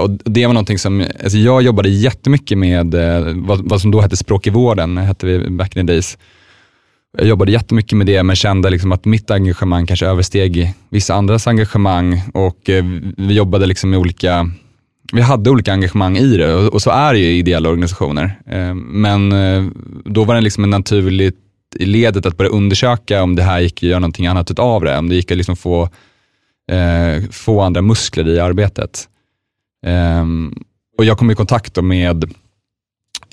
[0.00, 2.94] Och det var någonting som, alltså jag jobbade jättemycket med
[3.34, 6.18] vad, vad, som då hette språk i vården, hette vi back in the days.
[7.18, 11.46] Jag jobbade jättemycket med det men kände liksom att mitt engagemang kanske översteg vissa andras
[11.46, 12.84] engagemang och eh,
[13.16, 14.50] vi jobbade liksom med olika
[15.12, 18.40] vi hade olika engagemang i det och, så är det ju i ideella organisationer.
[18.46, 19.64] Eh, men eh,
[20.04, 21.36] då var det liksom en naturligt
[21.76, 24.98] i ledet att börja undersöka om det här gick att göra någonting annat utav det,
[24.98, 25.82] om det gick att liksom få,
[26.70, 29.08] eh, få andra muskler i arbetet.
[29.86, 30.24] Eh,
[30.98, 32.32] och jag kom i kontakt med,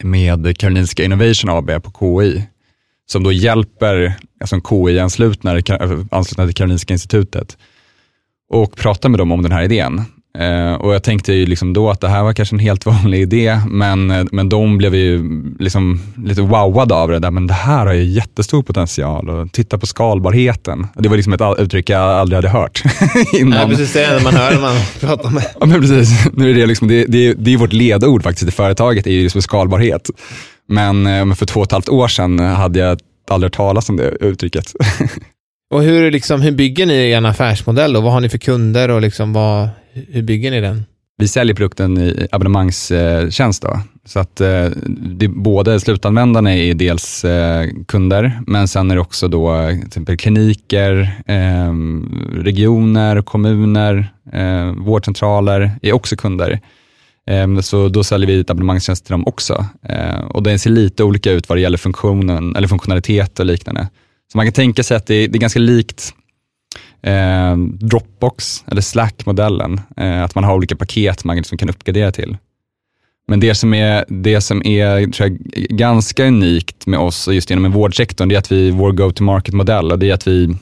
[0.04, 2.43] med Karolinska Innovation AB på KI,
[3.12, 5.52] som då hjälper alltså KI-anslutna
[6.12, 7.58] anslutna till Karolinska institutet
[8.50, 10.02] och prata med dem om den här idén.
[10.39, 13.22] Uh, och jag tänkte ju liksom då att det här var kanske en helt vanlig
[13.22, 15.24] idé, men, men de blev ju
[15.60, 19.78] liksom lite wowade av det där, men det här har ju jättestor potential och titta
[19.78, 20.88] på skalbarheten.
[20.96, 22.84] det var liksom ett uttryck jag aldrig hade hört
[23.34, 23.60] innan.
[23.60, 25.46] Ja, precis, det är det man hör när man pratar med.
[25.60, 26.28] Ja, men precis.
[26.34, 29.24] Nu är det, liksom, det, det, det är vårt ledord faktiskt i företaget, är ju
[29.24, 30.10] liksom skalbarhet.
[30.67, 32.99] Men uh, för två och ett halvt år sedan hade jag
[33.30, 34.73] aldrig hört talas om det uttrycket.
[35.73, 38.01] och hur, liksom, hur bygger ni er affärsmodell då?
[38.01, 40.86] Vad har ni för kunder och liksom vad, hur bygger ni den?
[41.17, 43.62] Vi säljer produkten i abonnemangstjänst.
[43.62, 43.80] Då.
[44.06, 44.65] Så att eh,
[44.97, 50.17] det, både slutanvändarna är dels eh, kunder, men sen är det också då till exempel
[50.17, 51.73] kliniker, eh,
[52.43, 56.60] regioner, kommuner, eh, vårdcentraler är också kunder.
[57.27, 59.65] Ehm, så då säljer vi ett abonnemangstjänst till dem också.
[59.83, 63.88] Ehm, och den ser lite olika ut vad det gäller funktionen, eller funktionalitet och liknande.
[64.31, 66.13] Så man kan tänka sig att det, det är ganska likt
[67.01, 69.81] eh, Dropbox eller Slack-modellen.
[69.97, 72.38] Eh, att man har olika paket man liksom kan uppgradera till.
[73.27, 75.38] Men det som är, det som är tror jag,
[75.69, 80.13] ganska unikt med oss, just inom vårdsektorn, det är att vi, vår go-to-market-modell, det är
[80.13, 80.55] att vi,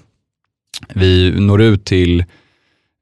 [0.94, 2.26] vi når ut till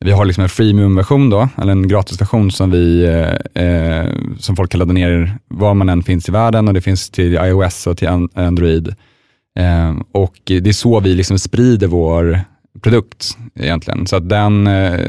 [0.02, 4.10] vi har liksom en freemium-version då, eller en gratisversion som, vi, eh, eh,
[4.40, 7.34] som folk kan ladda ner var man än finns i världen och det finns till
[7.34, 8.96] iOS och till Android.
[9.60, 12.40] Eh, och Det är så vi liksom sprider vår,
[12.82, 14.08] produkt egentligen.
[14.08, 15.00] Så att den eh,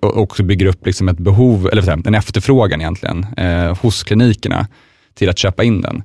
[0.00, 4.66] också bygger upp liksom ett behov, eller en efterfrågan egentligen, eh, hos klinikerna
[5.14, 6.02] till att köpa in den.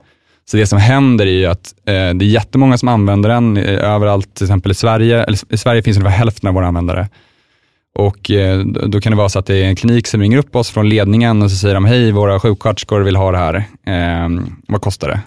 [0.52, 3.94] Så det som händer är ju att eh, det är jättemånga som använder den eh,
[3.94, 5.24] överallt, till exempel i Sverige.
[5.24, 7.08] Eller, I Sverige finns ungefär hälften av våra användare.
[7.96, 10.56] Och eh, Då kan det vara så att det är en klinik som ringer upp
[10.56, 13.56] oss från ledningen och så säger de, hej, våra sjuksköterskor vill ha det här.
[13.86, 14.30] Eh,
[14.68, 15.22] vad kostar det?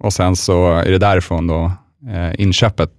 [0.00, 1.72] Och sen så är det därifrån då
[2.12, 2.90] eh, inköpet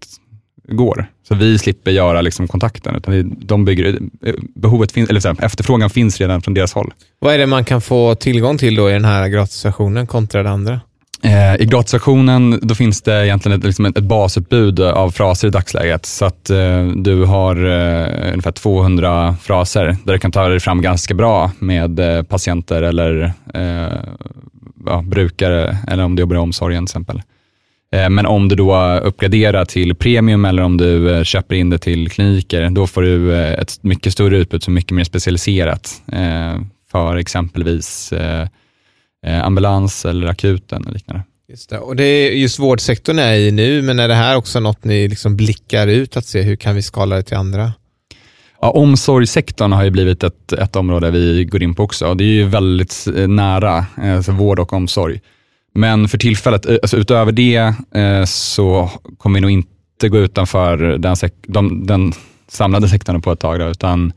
[0.67, 1.11] går.
[1.27, 5.45] Så vi slipper göra liksom kontakten, utan de bygger, eh, behovet finns, eller så här,
[5.45, 6.93] efterfrågan finns redan från deras håll.
[7.19, 10.49] Vad är det man kan få tillgång till då i den här gratisversionen kontra det
[10.49, 10.81] andra?
[11.25, 16.05] Eh, I gratisversionen då finns det egentligen ett, liksom ett, basutbud av fraser i dagsläget.
[16.05, 20.81] Så att eh, du har eh, ungefär 200 fraser där du kan ta dig fram
[20.81, 23.99] ganska bra med eh, patienter eller eh,
[24.85, 27.21] ja, brukare, eller om du jobbar i omsorgen till exempel.
[27.93, 31.77] Eh, men om du då uppgraderar till premium eller om du eh, köper in det
[31.77, 36.01] till kliniker, då får du eh, ett mycket större utbud som är mycket mer specialiserat
[36.91, 38.13] för exempelvis
[39.25, 41.23] ambulans eller akuten och liknande.
[41.47, 41.79] Just det.
[41.79, 45.07] Och det är just vårdsektorn är i nu, men är det här också något ni
[45.07, 47.73] liksom blickar ut att se hur kan vi skala det till andra?
[48.61, 52.13] Ja, omsorgssektorn har ju blivit ett, ett område vi går in på också.
[52.13, 55.21] Det är ju väldigt eh, nära, alltså vård och omsorg.
[55.73, 57.73] Men för tillfället, eh, alltså utöver det,
[58.29, 61.15] så kommer vi nog inte gå utanför den,
[61.47, 62.13] de, den
[62.47, 64.13] samlade sektorn på ett tag, då, utan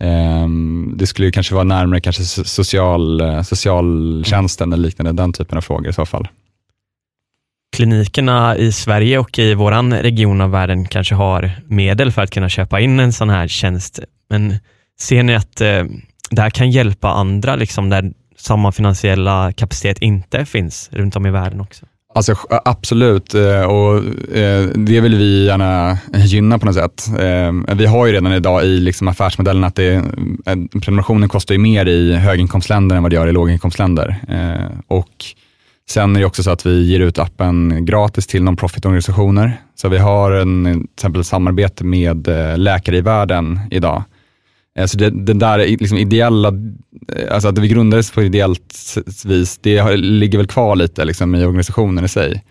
[0.00, 5.62] Ehm, det skulle kanske vara närmare kanske social, eh, socialtjänsten eller liknande, den typen av
[5.62, 6.28] frågor i så fall
[7.80, 12.48] klinikerna i Sverige och i vår region av världen kanske har medel för att kunna
[12.48, 14.00] köpa in en sån här tjänst.
[14.28, 14.56] Men
[15.00, 15.84] ser ni att eh,
[16.30, 21.30] det här kan hjälpa andra, liksom där samma finansiella kapacitet inte finns runt om i
[21.30, 21.86] världen också?
[22.14, 23.96] Alltså, absolut, eh, och
[24.36, 27.08] eh, det vill vi gärna gynna på något sätt.
[27.18, 30.04] Eh, vi har ju redan idag i liksom affärsmodellen att det,
[30.82, 34.16] prenumerationen kostar ju mer i höginkomstländer än vad det gör i låginkomstländer.
[34.86, 35.24] Och
[35.90, 39.60] Sen är det också så att vi ger ut appen gratis till non-profit-organisationer.
[39.74, 44.02] Så vi har en, till exempel samarbete med Läkare i världen idag.
[44.80, 46.48] Alltså så det, den där liksom ideella,
[47.16, 51.44] eh, alltså att vi grundades på ideellt vis, det ligger väl kvar lite liksom i
[51.44, 52.44] organisationen i sig.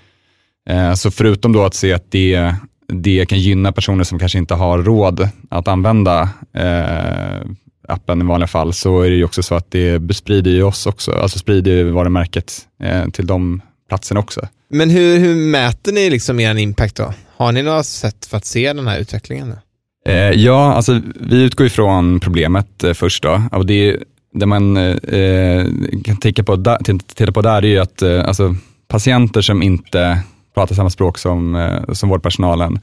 [0.69, 2.55] Eh, så förutom då att se att det,
[2.87, 7.41] det kan gynna personer som kanske inte har råd att använda eh,
[7.87, 10.85] appen i vanliga fall, så är det ju också så att det sprider ju oss
[10.85, 14.47] också, alltså sprider ju varumärket eh, till de platserna också.
[14.69, 17.13] Men hur, hur mäter ni liksom er impact då?
[17.37, 19.51] Har ni några sätt för att se den här utvecklingen?
[19.51, 19.57] Eh,
[20.05, 23.41] Eh, ja, alltså vi utgår ifrån problemet eh, först då.
[23.51, 23.97] Och det,
[24.33, 25.65] det man eh,
[26.03, 26.77] kan titta på, där,
[27.15, 28.55] titta på där är ju att eh, alltså,
[28.87, 30.19] patienter som inte
[30.53, 32.79] pratar samma språk som, eh, som vårdpersonalen,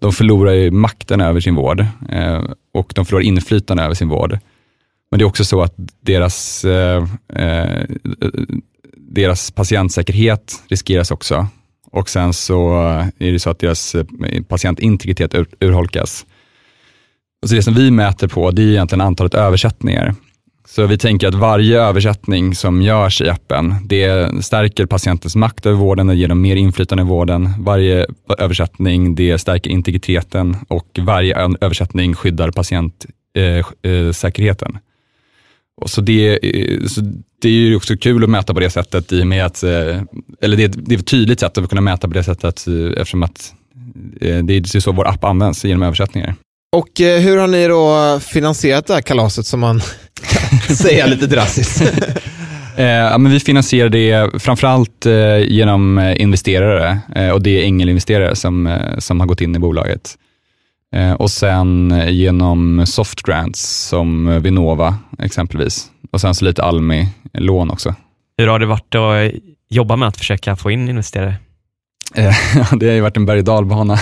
[0.00, 4.38] de förlorar ju makten över sin vård eh, och de förlorar inflytande över sin vård.
[5.10, 7.84] Men det är också så att deras, eh, eh
[8.96, 11.46] deras patientsäkerhet riskeras också.
[11.90, 13.96] Och sen så eh, är det så att deras
[14.48, 16.26] patientintegritet ur, urholkas.
[17.44, 20.14] Och så det som vi mäter på, det är egentligen antalet översättningar.
[20.68, 25.76] Så vi tänker att varje översättning som görs i appen, det stärker patientens makt över
[25.76, 27.48] vården, och ger dem mer inflytande i vården.
[27.58, 28.06] Varje
[28.38, 34.70] översättning, det stärker integriteten och varje översättning skyddar patientsäkerheten.
[34.70, 34.82] Eh, eh
[35.86, 37.00] så det, eh, så
[37.42, 40.02] det är ju också kul att mäta på det sättet i och med att, eh,
[40.40, 43.54] eller det, det är ett tydligt sätt att kunna mäta på det sättet eftersom att
[44.42, 46.34] det är så vår app används genom översättningar.
[46.74, 49.80] Och eh, hur har ni då finansierat det här kalaset som man
[50.68, 51.80] kan säga lite drastiskt?
[52.76, 58.36] eh, men vi finansierar det framförallt eh, genom eh, investerare eh, och det är ängelinvesterare
[58.36, 60.18] som, eh, som har gått in i bolaget.
[61.18, 65.86] och sen genom soft grants som Vinnova exempelvis.
[66.12, 67.94] Och sen så lite Almi-lån också.
[68.38, 71.34] Hur har det varit att jobba med att försöka få in investerare?
[72.80, 73.98] det har ju varit en berg och dalbana.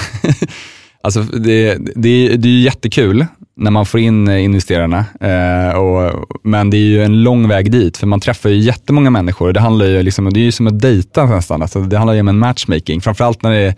[1.03, 6.25] Alltså det, det, det är ju jättekul när man får in eh, investerarna, eh, och,
[6.43, 9.53] men det är ju en lång väg dit, för man träffar ju jättemånga människor.
[9.53, 11.63] Det, handlar ju liksom, det är ju som att dejta nästan.
[11.63, 13.75] Alltså det handlar ju om en matchmaking, framförallt när det är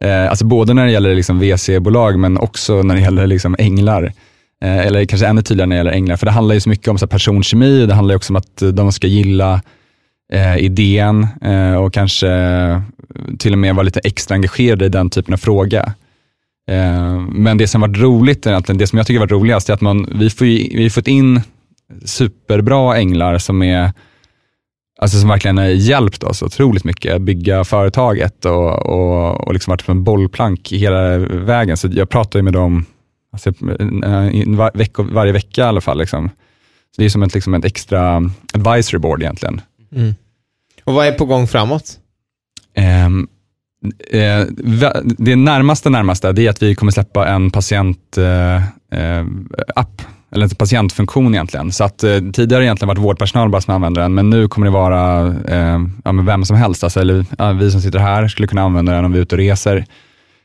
[0.00, 4.12] Eh, alltså både när det gäller liksom VC-bolag, men också när det gäller liksom änglar.
[4.62, 6.88] Eh, eller kanske ännu tydligare när det gäller änglar, för det handlar ju så mycket
[6.88, 9.62] om så personkemi, det handlar också om att eh, de ska gilla
[10.32, 12.80] eh, idén eh, och kanske eh,
[13.38, 15.92] till och med vara lite extra engagerade i den typen av fråga.
[16.68, 20.08] Eh, men det som varit roligt, det som jag tycker varit roligast, är att man,
[20.18, 21.40] vi, får, vi har fått in
[22.04, 23.92] superbra änglar som är
[25.00, 29.70] Alltså som verkligen har hjälpt oss otroligt mycket att bygga företaget och, och, och liksom
[29.70, 31.76] varit som en bollplank hela vägen.
[31.76, 32.86] Så jag pratar ju med dem
[33.32, 35.98] alltså, var, veck, varje vecka i alla fall.
[35.98, 36.30] Liksom.
[36.96, 38.16] Så det är som ett, liksom ett extra
[38.54, 39.60] advisory board egentligen.
[39.92, 40.14] Mm.
[40.84, 41.98] Och vad är på gång framåt?
[43.06, 43.28] Um,
[44.10, 44.46] Eh,
[45.18, 48.56] det närmaste närmaste det är att vi kommer släppa en patientapp, eh,
[48.98, 49.26] eh,
[50.32, 51.72] eller en patientfunktion egentligen.
[51.72, 54.70] Så att eh, tidigare egentligen varit vårdpersonal bara som använder den, men nu kommer det
[54.70, 56.84] vara eh, ja, vem som helst.
[56.84, 59.34] Alltså, eller, ja, vi som sitter här skulle kunna använda den om vi är ute
[59.34, 59.84] och reser.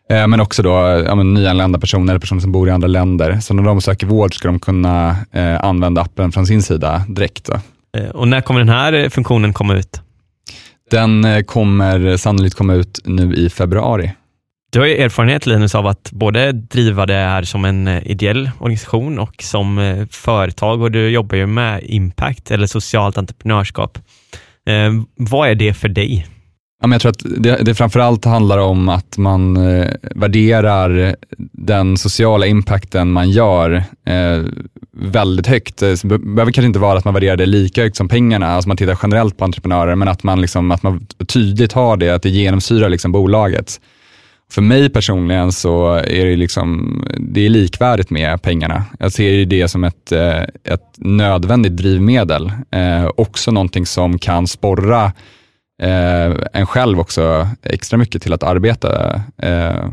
[0.09, 3.39] Eh, men också då ja, men nyanlända personer eller personer som bor i andra länder.
[3.39, 7.45] Så när de söker vård ska de kunna eh, använda appen från sin sida direkt.
[7.45, 7.53] Då.
[7.99, 10.02] Eh, och när kommer den här eh, funktionen komma ut?
[10.93, 14.11] Den eh, kommer sannolikt komma ut nu i februari.
[14.71, 18.51] Du har ju erfarenhet Linus av att både driva det här som en eh, ideell
[18.59, 23.97] organisation och som eh, företag och du jobbar ju med impact eller socialt entreprenörskap.
[24.65, 26.27] Eh, vad är det för dig?
[26.83, 31.15] Ja, men jag tror att det, det framförallt handlar om att man eh, värderar
[31.51, 34.43] den sociala impacten man gör eh,
[34.91, 35.81] väldigt högt.
[35.81, 38.67] Eh, det behöver kanske inte vara att man värderar det lika högt som pengarna, alltså
[38.67, 42.23] man tittar generellt på entreprenörer, men att man, liksom, att man tydligt har det, att
[42.23, 43.79] det genomsyrar liksom bolaget.
[44.51, 48.83] För mig personligen så är det, liksom, det är likvärdigt med pengarna.
[48.99, 52.51] Jag ser det som ett, eh, ett nödvändigt drivmedel.
[52.71, 55.11] Eh, också någonting som kan sporra
[55.81, 59.89] eh, en själv också extra mycket till att arbeta eh,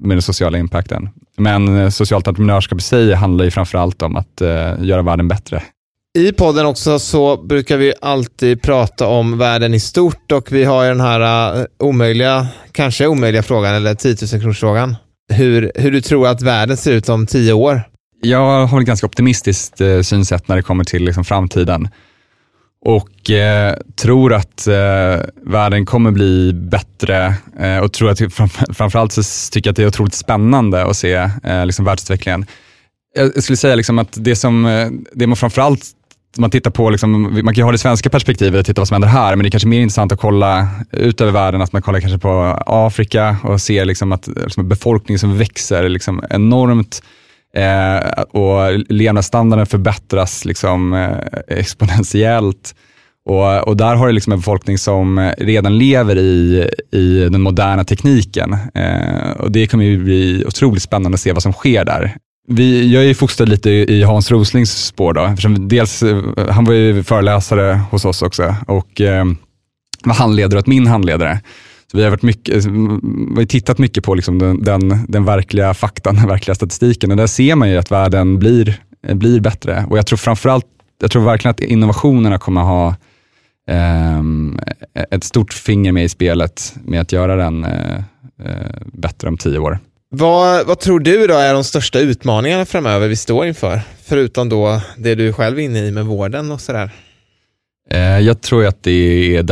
[0.00, 1.08] med den sociala impacten.
[1.36, 5.62] Men eh, socialt entreprenörskap i sig handlar ju framförallt om att eh, göra världen bättre.
[6.18, 10.82] I podden också så brukar vi alltid prata om världen i stort och vi har
[10.82, 14.96] ju den här uh, omöjliga, kanske omöjliga frågan eller 10 000 kronors frågan.
[15.32, 17.82] Hur, hur du tror att världen ser ut om tio år?
[18.22, 21.88] Jag har ett ganska optimistiskt uh, synsätt när det kommer till liksom, framtiden
[22.86, 28.18] och eh, tror att eh, världen kommer bli bättre eh, och tror att
[28.76, 29.22] framförallt så
[29.52, 32.46] tycker jag att det är otroligt spännande att se eh, liksom världsutvecklingen.
[33.14, 35.82] Jag skulle säga liksom att det som eh, det man framförallt
[36.38, 38.94] man tittar på, liksom, man kan ju ha det svenska perspektivet och titta vad som
[38.94, 41.82] händer här, men det är kanske mer intressant att kolla ut över världen, att man
[41.82, 47.02] kollar kanske på Afrika och ser liksom att liksom, befolkningen som växer liksom enormt
[47.56, 52.74] Eh, och levnadsstandarden förbättras liksom, eh, exponentiellt.
[53.28, 57.84] Och, och, där har du liksom en befolkning som redan lever i, i den moderna
[57.84, 58.56] tekniken.
[58.74, 62.16] Eh, och Det kommer ju bli otroligt spännande att se vad som sker där.
[62.48, 65.12] Vi, jag är fostrad lite i Hans Roslings spår.
[65.12, 69.24] Då, dels, eh, han var ju föreläsare hos oss också och eh,
[70.04, 71.40] var handledare åt min handledare.
[71.96, 72.72] Vi har, varit mycket, eh,
[73.36, 77.26] vi tittat mycket på liksom den, den, den, verkliga faktan, den verkliga statistiken och där
[77.26, 79.86] ser man ju att världen blir, eh, blir bättre.
[79.90, 80.66] Och jag tror framförallt,
[81.00, 82.94] jag tror verkligen att innovationerna kommer ha
[83.68, 84.22] eh,
[85.10, 87.96] ett stort finger med i spelet med att göra den eh,
[88.44, 89.78] eh, bättre om tio år.
[90.08, 93.80] Vad, vad tror du då är de största utmaningarna framöver vi står inför?
[94.04, 96.90] Förutom då det du själv är inne i med vården och sådär.
[97.90, 99.42] Eh, jag tror att det är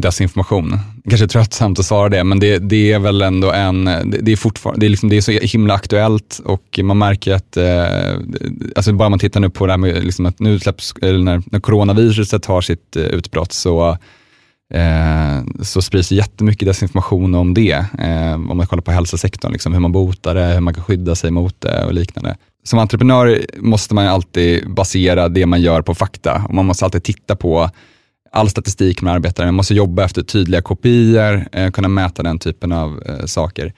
[0.00, 0.78] desinformation.
[1.08, 3.84] Kanske tröttsamt att svara det, men det, det är väl ändå en,
[4.22, 7.56] det är fortfarande, det är, liksom, det är så himla aktuellt och man märker att,
[7.56, 8.18] eh,
[8.76, 11.42] alltså bara man tittar nu på det här med liksom att nu släpps, eller när,
[11.46, 13.98] när coronaviruset har sitt eh, utbrott så,
[14.74, 17.84] eh, så sprids jättemycket desinformation om det.
[17.98, 21.14] Eh, om man kollar på hälsosektorn, liksom, hur man botar det, hur man kan skydda
[21.14, 25.94] sig mot det och liknande som entreprenör måste man alltid basera det man gör på
[25.94, 27.70] fakta och man måste alltid titta på
[28.32, 29.48] all statistik man arbetar med.
[29.48, 33.72] Man måste jobba efter tydliga kopior, eh, kunna mäta den typen av eh, saker.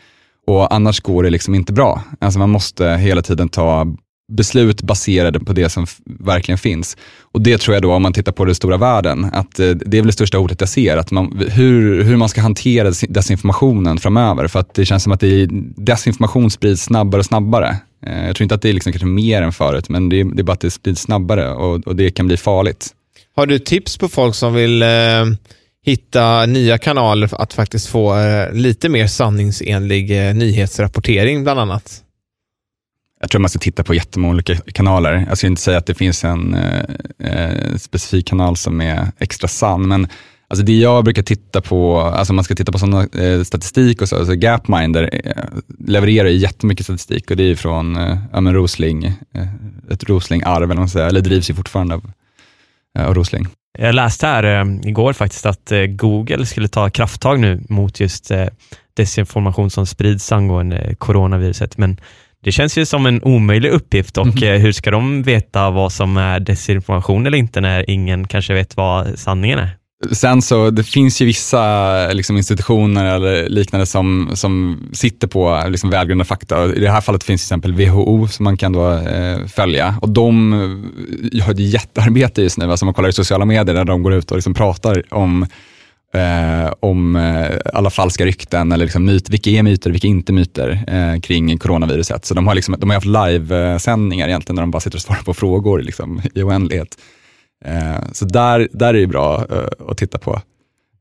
[0.47, 2.03] Och annars går det liksom inte bra.
[2.21, 3.87] Alltså man måste hela tiden ta
[4.33, 6.97] beslut baserade på det som verkligen finns.
[7.33, 9.99] Och det tror jag då, om man tittar på den stora världen, att eh, det
[9.99, 13.99] är väl det största hotet jag ser, att man, hur, hur man ska hantera desinformationen
[13.99, 14.49] framöver.
[14.49, 17.77] För att det känns som att det, desinformation sprids snabbare och snabbare.
[18.07, 20.25] Eh, jag tror inte att det är liksom kanske mer än förut, men det är,
[20.25, 22.95] det är bara att det sprids snabbare och, och, det kan bli farligt.
[23.37, 24.89] Har du tips på folk som vill eh,
[25.85, 32.03] hitta nya kanaler att faktiskt få eh, lite mer sanningsenlig eh, nyhetsrapportering bland annat?
[33.21, 35.27] Jag tror man ska titta på jättemånga olika kanaler.
[35.29, 36.85] Jag skulle inte säga att det finns en eh,
[37.19, 40.09] eh specifik kanal som är extra sann, men
[40.51, 44.09] Alltså det jag brukar titta på, alltså man ska titta på sådana eh, statistik och
[44.09, 45.45] så, alltså Gapminder eh,
[45.79, 49.49] levererar jättemycket statistik och det är från eh, ja, men Rosling, eh,
[49.91, 52.11] ett Rosling-arv eller, man säger, eller drivs ju fortfarande av,
[52.99, 53.47] eh, av Rosling.
[53.79, 58.31] Jag läste här eh, igår faktiskt att eh, Google skulle ta krafttag nu mot just
[58.95, 62.01] desinformation som sprids angående coronaviruset, men
[62.43, 64.61] det känns ju som en omöjlig uppgift och mm.
[64.61, 69.19] hur ska de veta vad som är desinformation eller inte när ingen kanske vet vad
[69.19, 69.79] sanningen är?
[70.13, 75.91] Sen så, det finns ju vissa liksom, institutioner eller liknande som, som sitter på liksom,
[75.91, 76.75] välgrundade fakta.
[76.75, 80.09] I det här fallet finns till exempel WHO som man kan då, eh, följa och
[80.09, 80.53] de
[81.33, 82.71] eh, har ett jättearbete just nu.
[82.71, 85.47] Alltså man kollar i sociala medier där de går ut och liksom pratar om
[86.15, 90.11] eh, om eh, alla falska rykten eller liksom myt, vilka är myter, och vilka är
[90.11, 92.25] inte myter eh, kring coronaviruset.
[92.25, 95.23] Så de har, liksom, de har haft livesändningar egentligen där de bara sitter och svarar
[95.23, 96.99] på frågor liksom, i oändlighet.
[97.65, 100.41] Eh, så där, där är det bra eh, att titta på.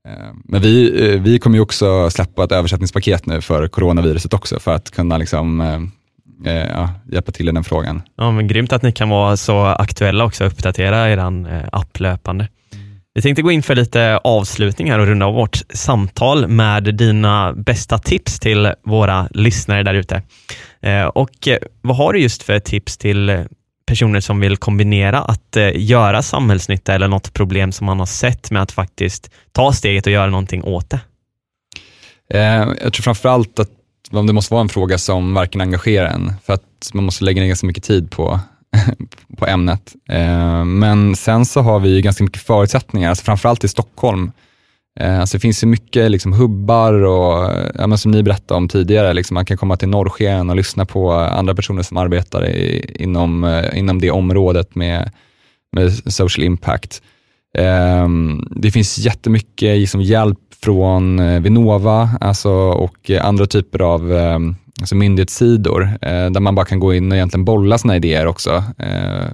[0.08, 4.60] Eh, men vi, eh, vi kommer ju också släppa ett översättningspaket nu för coronaviruset också
[4.60, 8.02] för att kunna liksom, eh, eh, ja, hjälpa till i den frågan.
[8.16, 11.18] Ja, men Grymt att ni kan vara så aktuella också och uppdatera er
[11.72, 12.48] app löpande.
[13.14, 17.54] Vi tänkte gå in för lite avslutning här och runda av vårt samtal med dina
[17.54, 20.22] bästa tips till våra lyssnare där ute.
[21.14, 21.48] Och
[21.82, 23.48] vad har du just för tips till
[23.88, 28.52] personer som vill kombinera att eh, göra samhällsnytta eller något problem som man har sett
[28.52, 31.00] med att faktiskt ta steget och göra någonting åt det?
[32.34, 33.70] Eh, jag tror framförallt att
[34.12, 37.48] det måste vara en fråga som verkligen engagerar en, för att man måste lägga ner
[37.48, 38.40] ganska mycket tid på,
[39.38, 39.96] på ämnet.
[40.10, 44.32] Eh, men sen så har vi ganska mycket förutsättningar, alltså framförallt i Stockholm.
[45.00, 49.14] Eh, alltså det finns ju mycket liksom hubbar och, ja, som ni berättade om tidigare,
[49.14, 53.44] liksom man kan komma till Norrsken och lyssna på andra personer som arbetar i, inom,
[53.44, 55.12] eh, inom det området med,
[55.72, 57.02] med social impact.
[57.58, 64.56] Ehm, det finns jättemycket liksom hjälp från eh, Vinnova alltså, och andra typer av ehm,
[64.80, 65.98] alltså myndighetssidor
[66.30, 68.64] där man bara kan gå in och egentligen bolla sina idéer också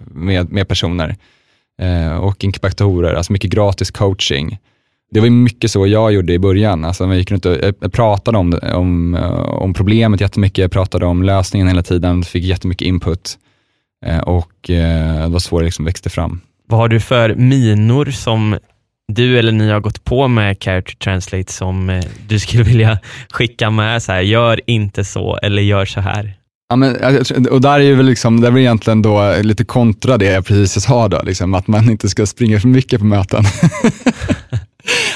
[0.06, 1.16] med, med personer.
[2.22, 4.60] Och inkubatorer, alltså mycket gratis coaching.
[5.14, 6.86] Det var mycket så jag gjorde i början.
[6.86, 9.16] Alltså jag gick runt och pratade om, om,
[9.48, 13.38] om problemet jättemycket, pratade om lösningen hela tiden, fick jättemycket input
[14.26, 16.42] och det var så det liksom växte fram.
[16.68, 18.58] Vad har du för minor som
[19.08, 23.00] du eller ni har gått på med Character Translate som eh, du skulle vilja
[23.30, 26.34] skicka med, så här, gör inte så eller gör så här?
[26.70, 26.96] Ja, men,
[27.52, 30.46] och där är ju väl liksom, det är väl egentligen då lite kontra det jag
[30.46, 33.44] precis sa, då, liksom, att man inte ska springa för mycket på möten.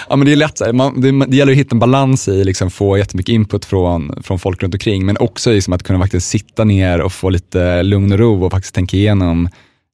[0.09, 2.43] ja, men det är lätt, så man, det, det, gäller att hitta en balans i
[2.43, 6.29] liksom, få jättemycket input från, från folk runt omkring, men också liksom, att kunna faktiskt
[6.29, 9.49] sitta ner och få lite lugn och ro och faktiskt tänka igenom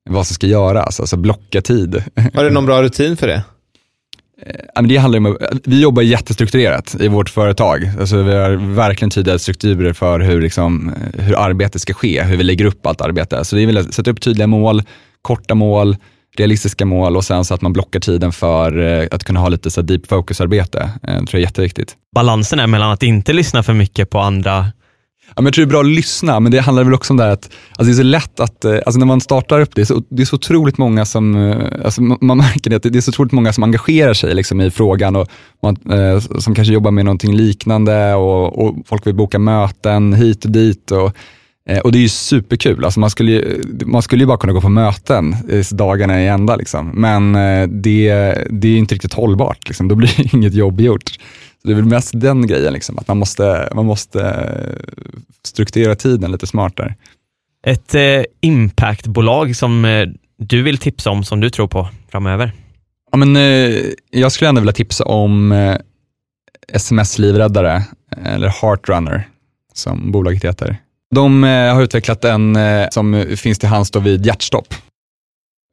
[0.09, 2.03] vad som ska göras, alltså blocka tid.
[2.33, 3.43] Har du någon bra rutin för det?
[4.75, 7.91] Eh, det handlar om, vi jobbar jättestrukturerat i vårt företag.
[7.99, 12.43] Alltså vi har verkligen tydliga strukturer för hur, liksom, hur arbetet ska ske, hur vi
[12.43, 13.45] lägger upp allt arbete.
[13.45, 14.83] Så vi vill sätta upp tydliga mål,
[15.21, 15.97] korta mål,
[16.37, 19.71] realistiska mål och sen så att man blockar tiden för eh, att kunna ha lite
[19.71, 20.89] så deep focus-arbete.
[21.01, 21.95] Det eh, tror jag är jätteviktigt.
[22.15, 24.71] Balansen är mellan att inte lyssna för mycket på andra
[25.27, 27.17] Ja, men jag tror det är bra att lyssna, men det handlar väl också om
[27.17, 29.85] det att alltså det är så lätt att, eh, alltså när man startar upp det,
[29.85, 31.53] så, det är så otroligt många som,
[31.85, 34.71] alltså man märker det, att det är så otroligt många som engagerar sig liksom i
[34.71, 35.27] frågan och
[35.63, 40.45] man, eh, som kanske jobbar med någonting liknande och, och, folk vill boka möten hit
[40.45, 40.91] och dit.
[40.91, 41.11] Och,
[41.83, 44.69] och det är ju superkul, alltså man, skulle, man skulle ju bara kunna gå på
[44.69, 45.35] möten
[45.71, 46.89] dagarna i ända, liksom.
[46.89, 48.13] men eh, det,
[48.49, 49.87] det är inte riktigt hållbart, liksom.
[49.87, 51.09] då blir inget jobb gjort.
[51.61, 54.49] Så det är väl mest den grejen, liksom, att man måste, man måste
[55.45, 56.95] strukturera tiden lite smartare.
[57.65, 60.07] Ett eh, impactbolag som eh,
[60.37, 62.51] du vill tipsa om, som du tror på framöver?
[63.11, 65.77] Ja, men, eh, jag skulle ändå vilja tipsa om eh,
[66.67, 67.83] SMS Livräddare,
[68.25, 69.27] eller Heartrunner,
[69.73, 70.77] som bolaget heter.
[71.13, 74.73] De eh, har utvecklat en eh, som eh, finns till hands vid hjärtstopp.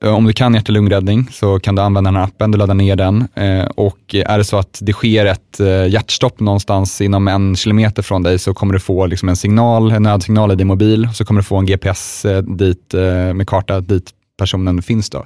[0.04, 2.74] Om du kan hjärt och lungräddning så kan du använda den här appen, du laddar
[2.74, 3.28] ner den
[3.74, 8.38] och är det så att det sker ett hjärtstopp någonstans inom en kilometer från dig
[8.38, 11.44] så kommer du få liksom en signal, en nödsignal i din mobil, så kommer du
[11.44, 12.26] få en GPS
[12.58, 12.94] dit,
[13.34, 15.10] med karta dit personen finns.
[15.10, 15.24] Då.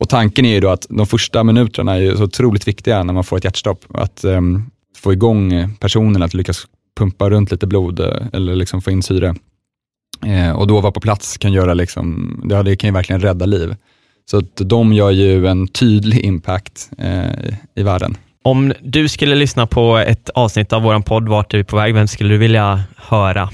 [0.00, 3.24] Och Tanken är ju då att de första minuterna är så otroligt viktiga när man
[3.24, 6.66] får ett hjärtstopp, att um, få igång personen, att lyckas
[6.98, 8.00] pumpa runt lite blod
[8.32, 9.34] eller liksom få in syre.
[10.26, 13.46] Eh, och då vara på plats kan göra liksom, ja, det kan ju verkligen rädda
[13.46, 13.76] liv.
[14.30, 18.16] Så att de gör ju en tydlig impact eh, i världen.
[18.44, 21.94] Om du skulle lyssna på ett avsnitt av vår podd, Vart är vi på väg?
[21.94, 23.50] Vem skulle du vilja höra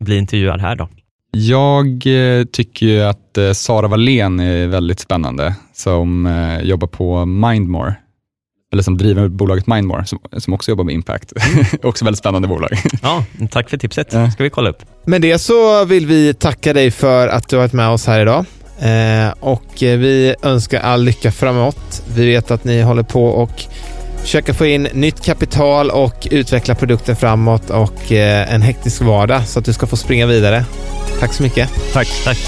[0.00, 0.88] bli intervjuad här då?
[1.32, 7.94] Jag eh, tycker att eh, Sara Wallén är väldigt spännande, som eh, jobbar på Mindmore
[8.72, 11.32] eller som driver bolaget Mindmore, som, som också jobbar med impact.
[11.82, 12.70] också väldigt spännande bolag.
[13.02, 14.12] ja, tack för tipset.
[14.12, 14.30] Ja.
[14.30, 14.82] ska vi kolla upp.
[15.04, 18.20] Med det så vill vi tacka dig för att du har varit med oss här
[18.20, 18.44] idag.
[18.80, 22.02] Eh, och vi önskar all lycka framåt.
[22.14, 23.64] Vi vet att ni håller på och
[24.20, 29.58] försöker få in nytt kapital och utveckla produkten framåt och eh, en hektisk vardag så
[29.58, 30.64] att du ska få springa vidare.
[31.20, 31.92] Tack så mycket.
[31.92, 32.38] Tack, tack.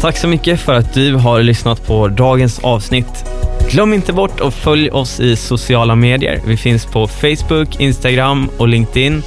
[0.00, 3.24] Tack så mycket för att du har lyssnat på dagens avsnitt.
[3.70, 6.40] Glöm inte bort att följa oss i sociala medier.
[6.46, 9.22] Vi finns på Facebook, Instagram och LinkedIn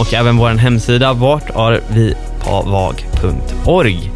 [0.00, 4.10] och även vår hemsida vartarvipavag.org.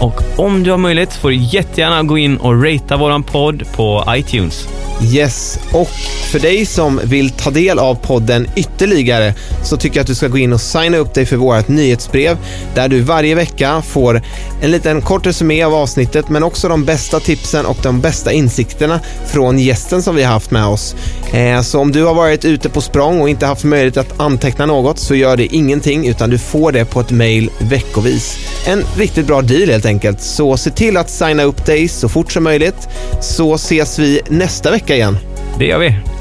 [0.00, 4.04] Och om du har möjlighet får du jättegärna gå in och ratea vår podd på
[4.08, 4.68] iTunes.
[5.02, 5.88] Yes, och
[6.30, 9.34] för dig som vill ta del av podden ytterligare
[9.64, 12.38] så tycker jag att du ska gå in och signa upp dig för vårt nyhetsbrev
[12.74, 14.22] där du varje vecka får
[14.62, 19.00] en liten kort resumé av avsnittet men också de bästa tipsen och de bästa insikterna
[19.26, 20.94] från gästen som vi har haft med oss.
[21.32, 24.66] Eh, så om du har varit ute på språng och inte haft möjlighet att anteckna
[24.66, 28.36] något så gör det ingenting utan du får det på ett mail veckovis.
[28.66, 30.20] En riktigt bra deal helt enkelt.
[30.20, 32.88] Så se till att signa upp dig så fort som möjligt
[33.20, 35.18] så ses vi nästa vecka vecka igen.
[35.58, 36.15] Det gör vi.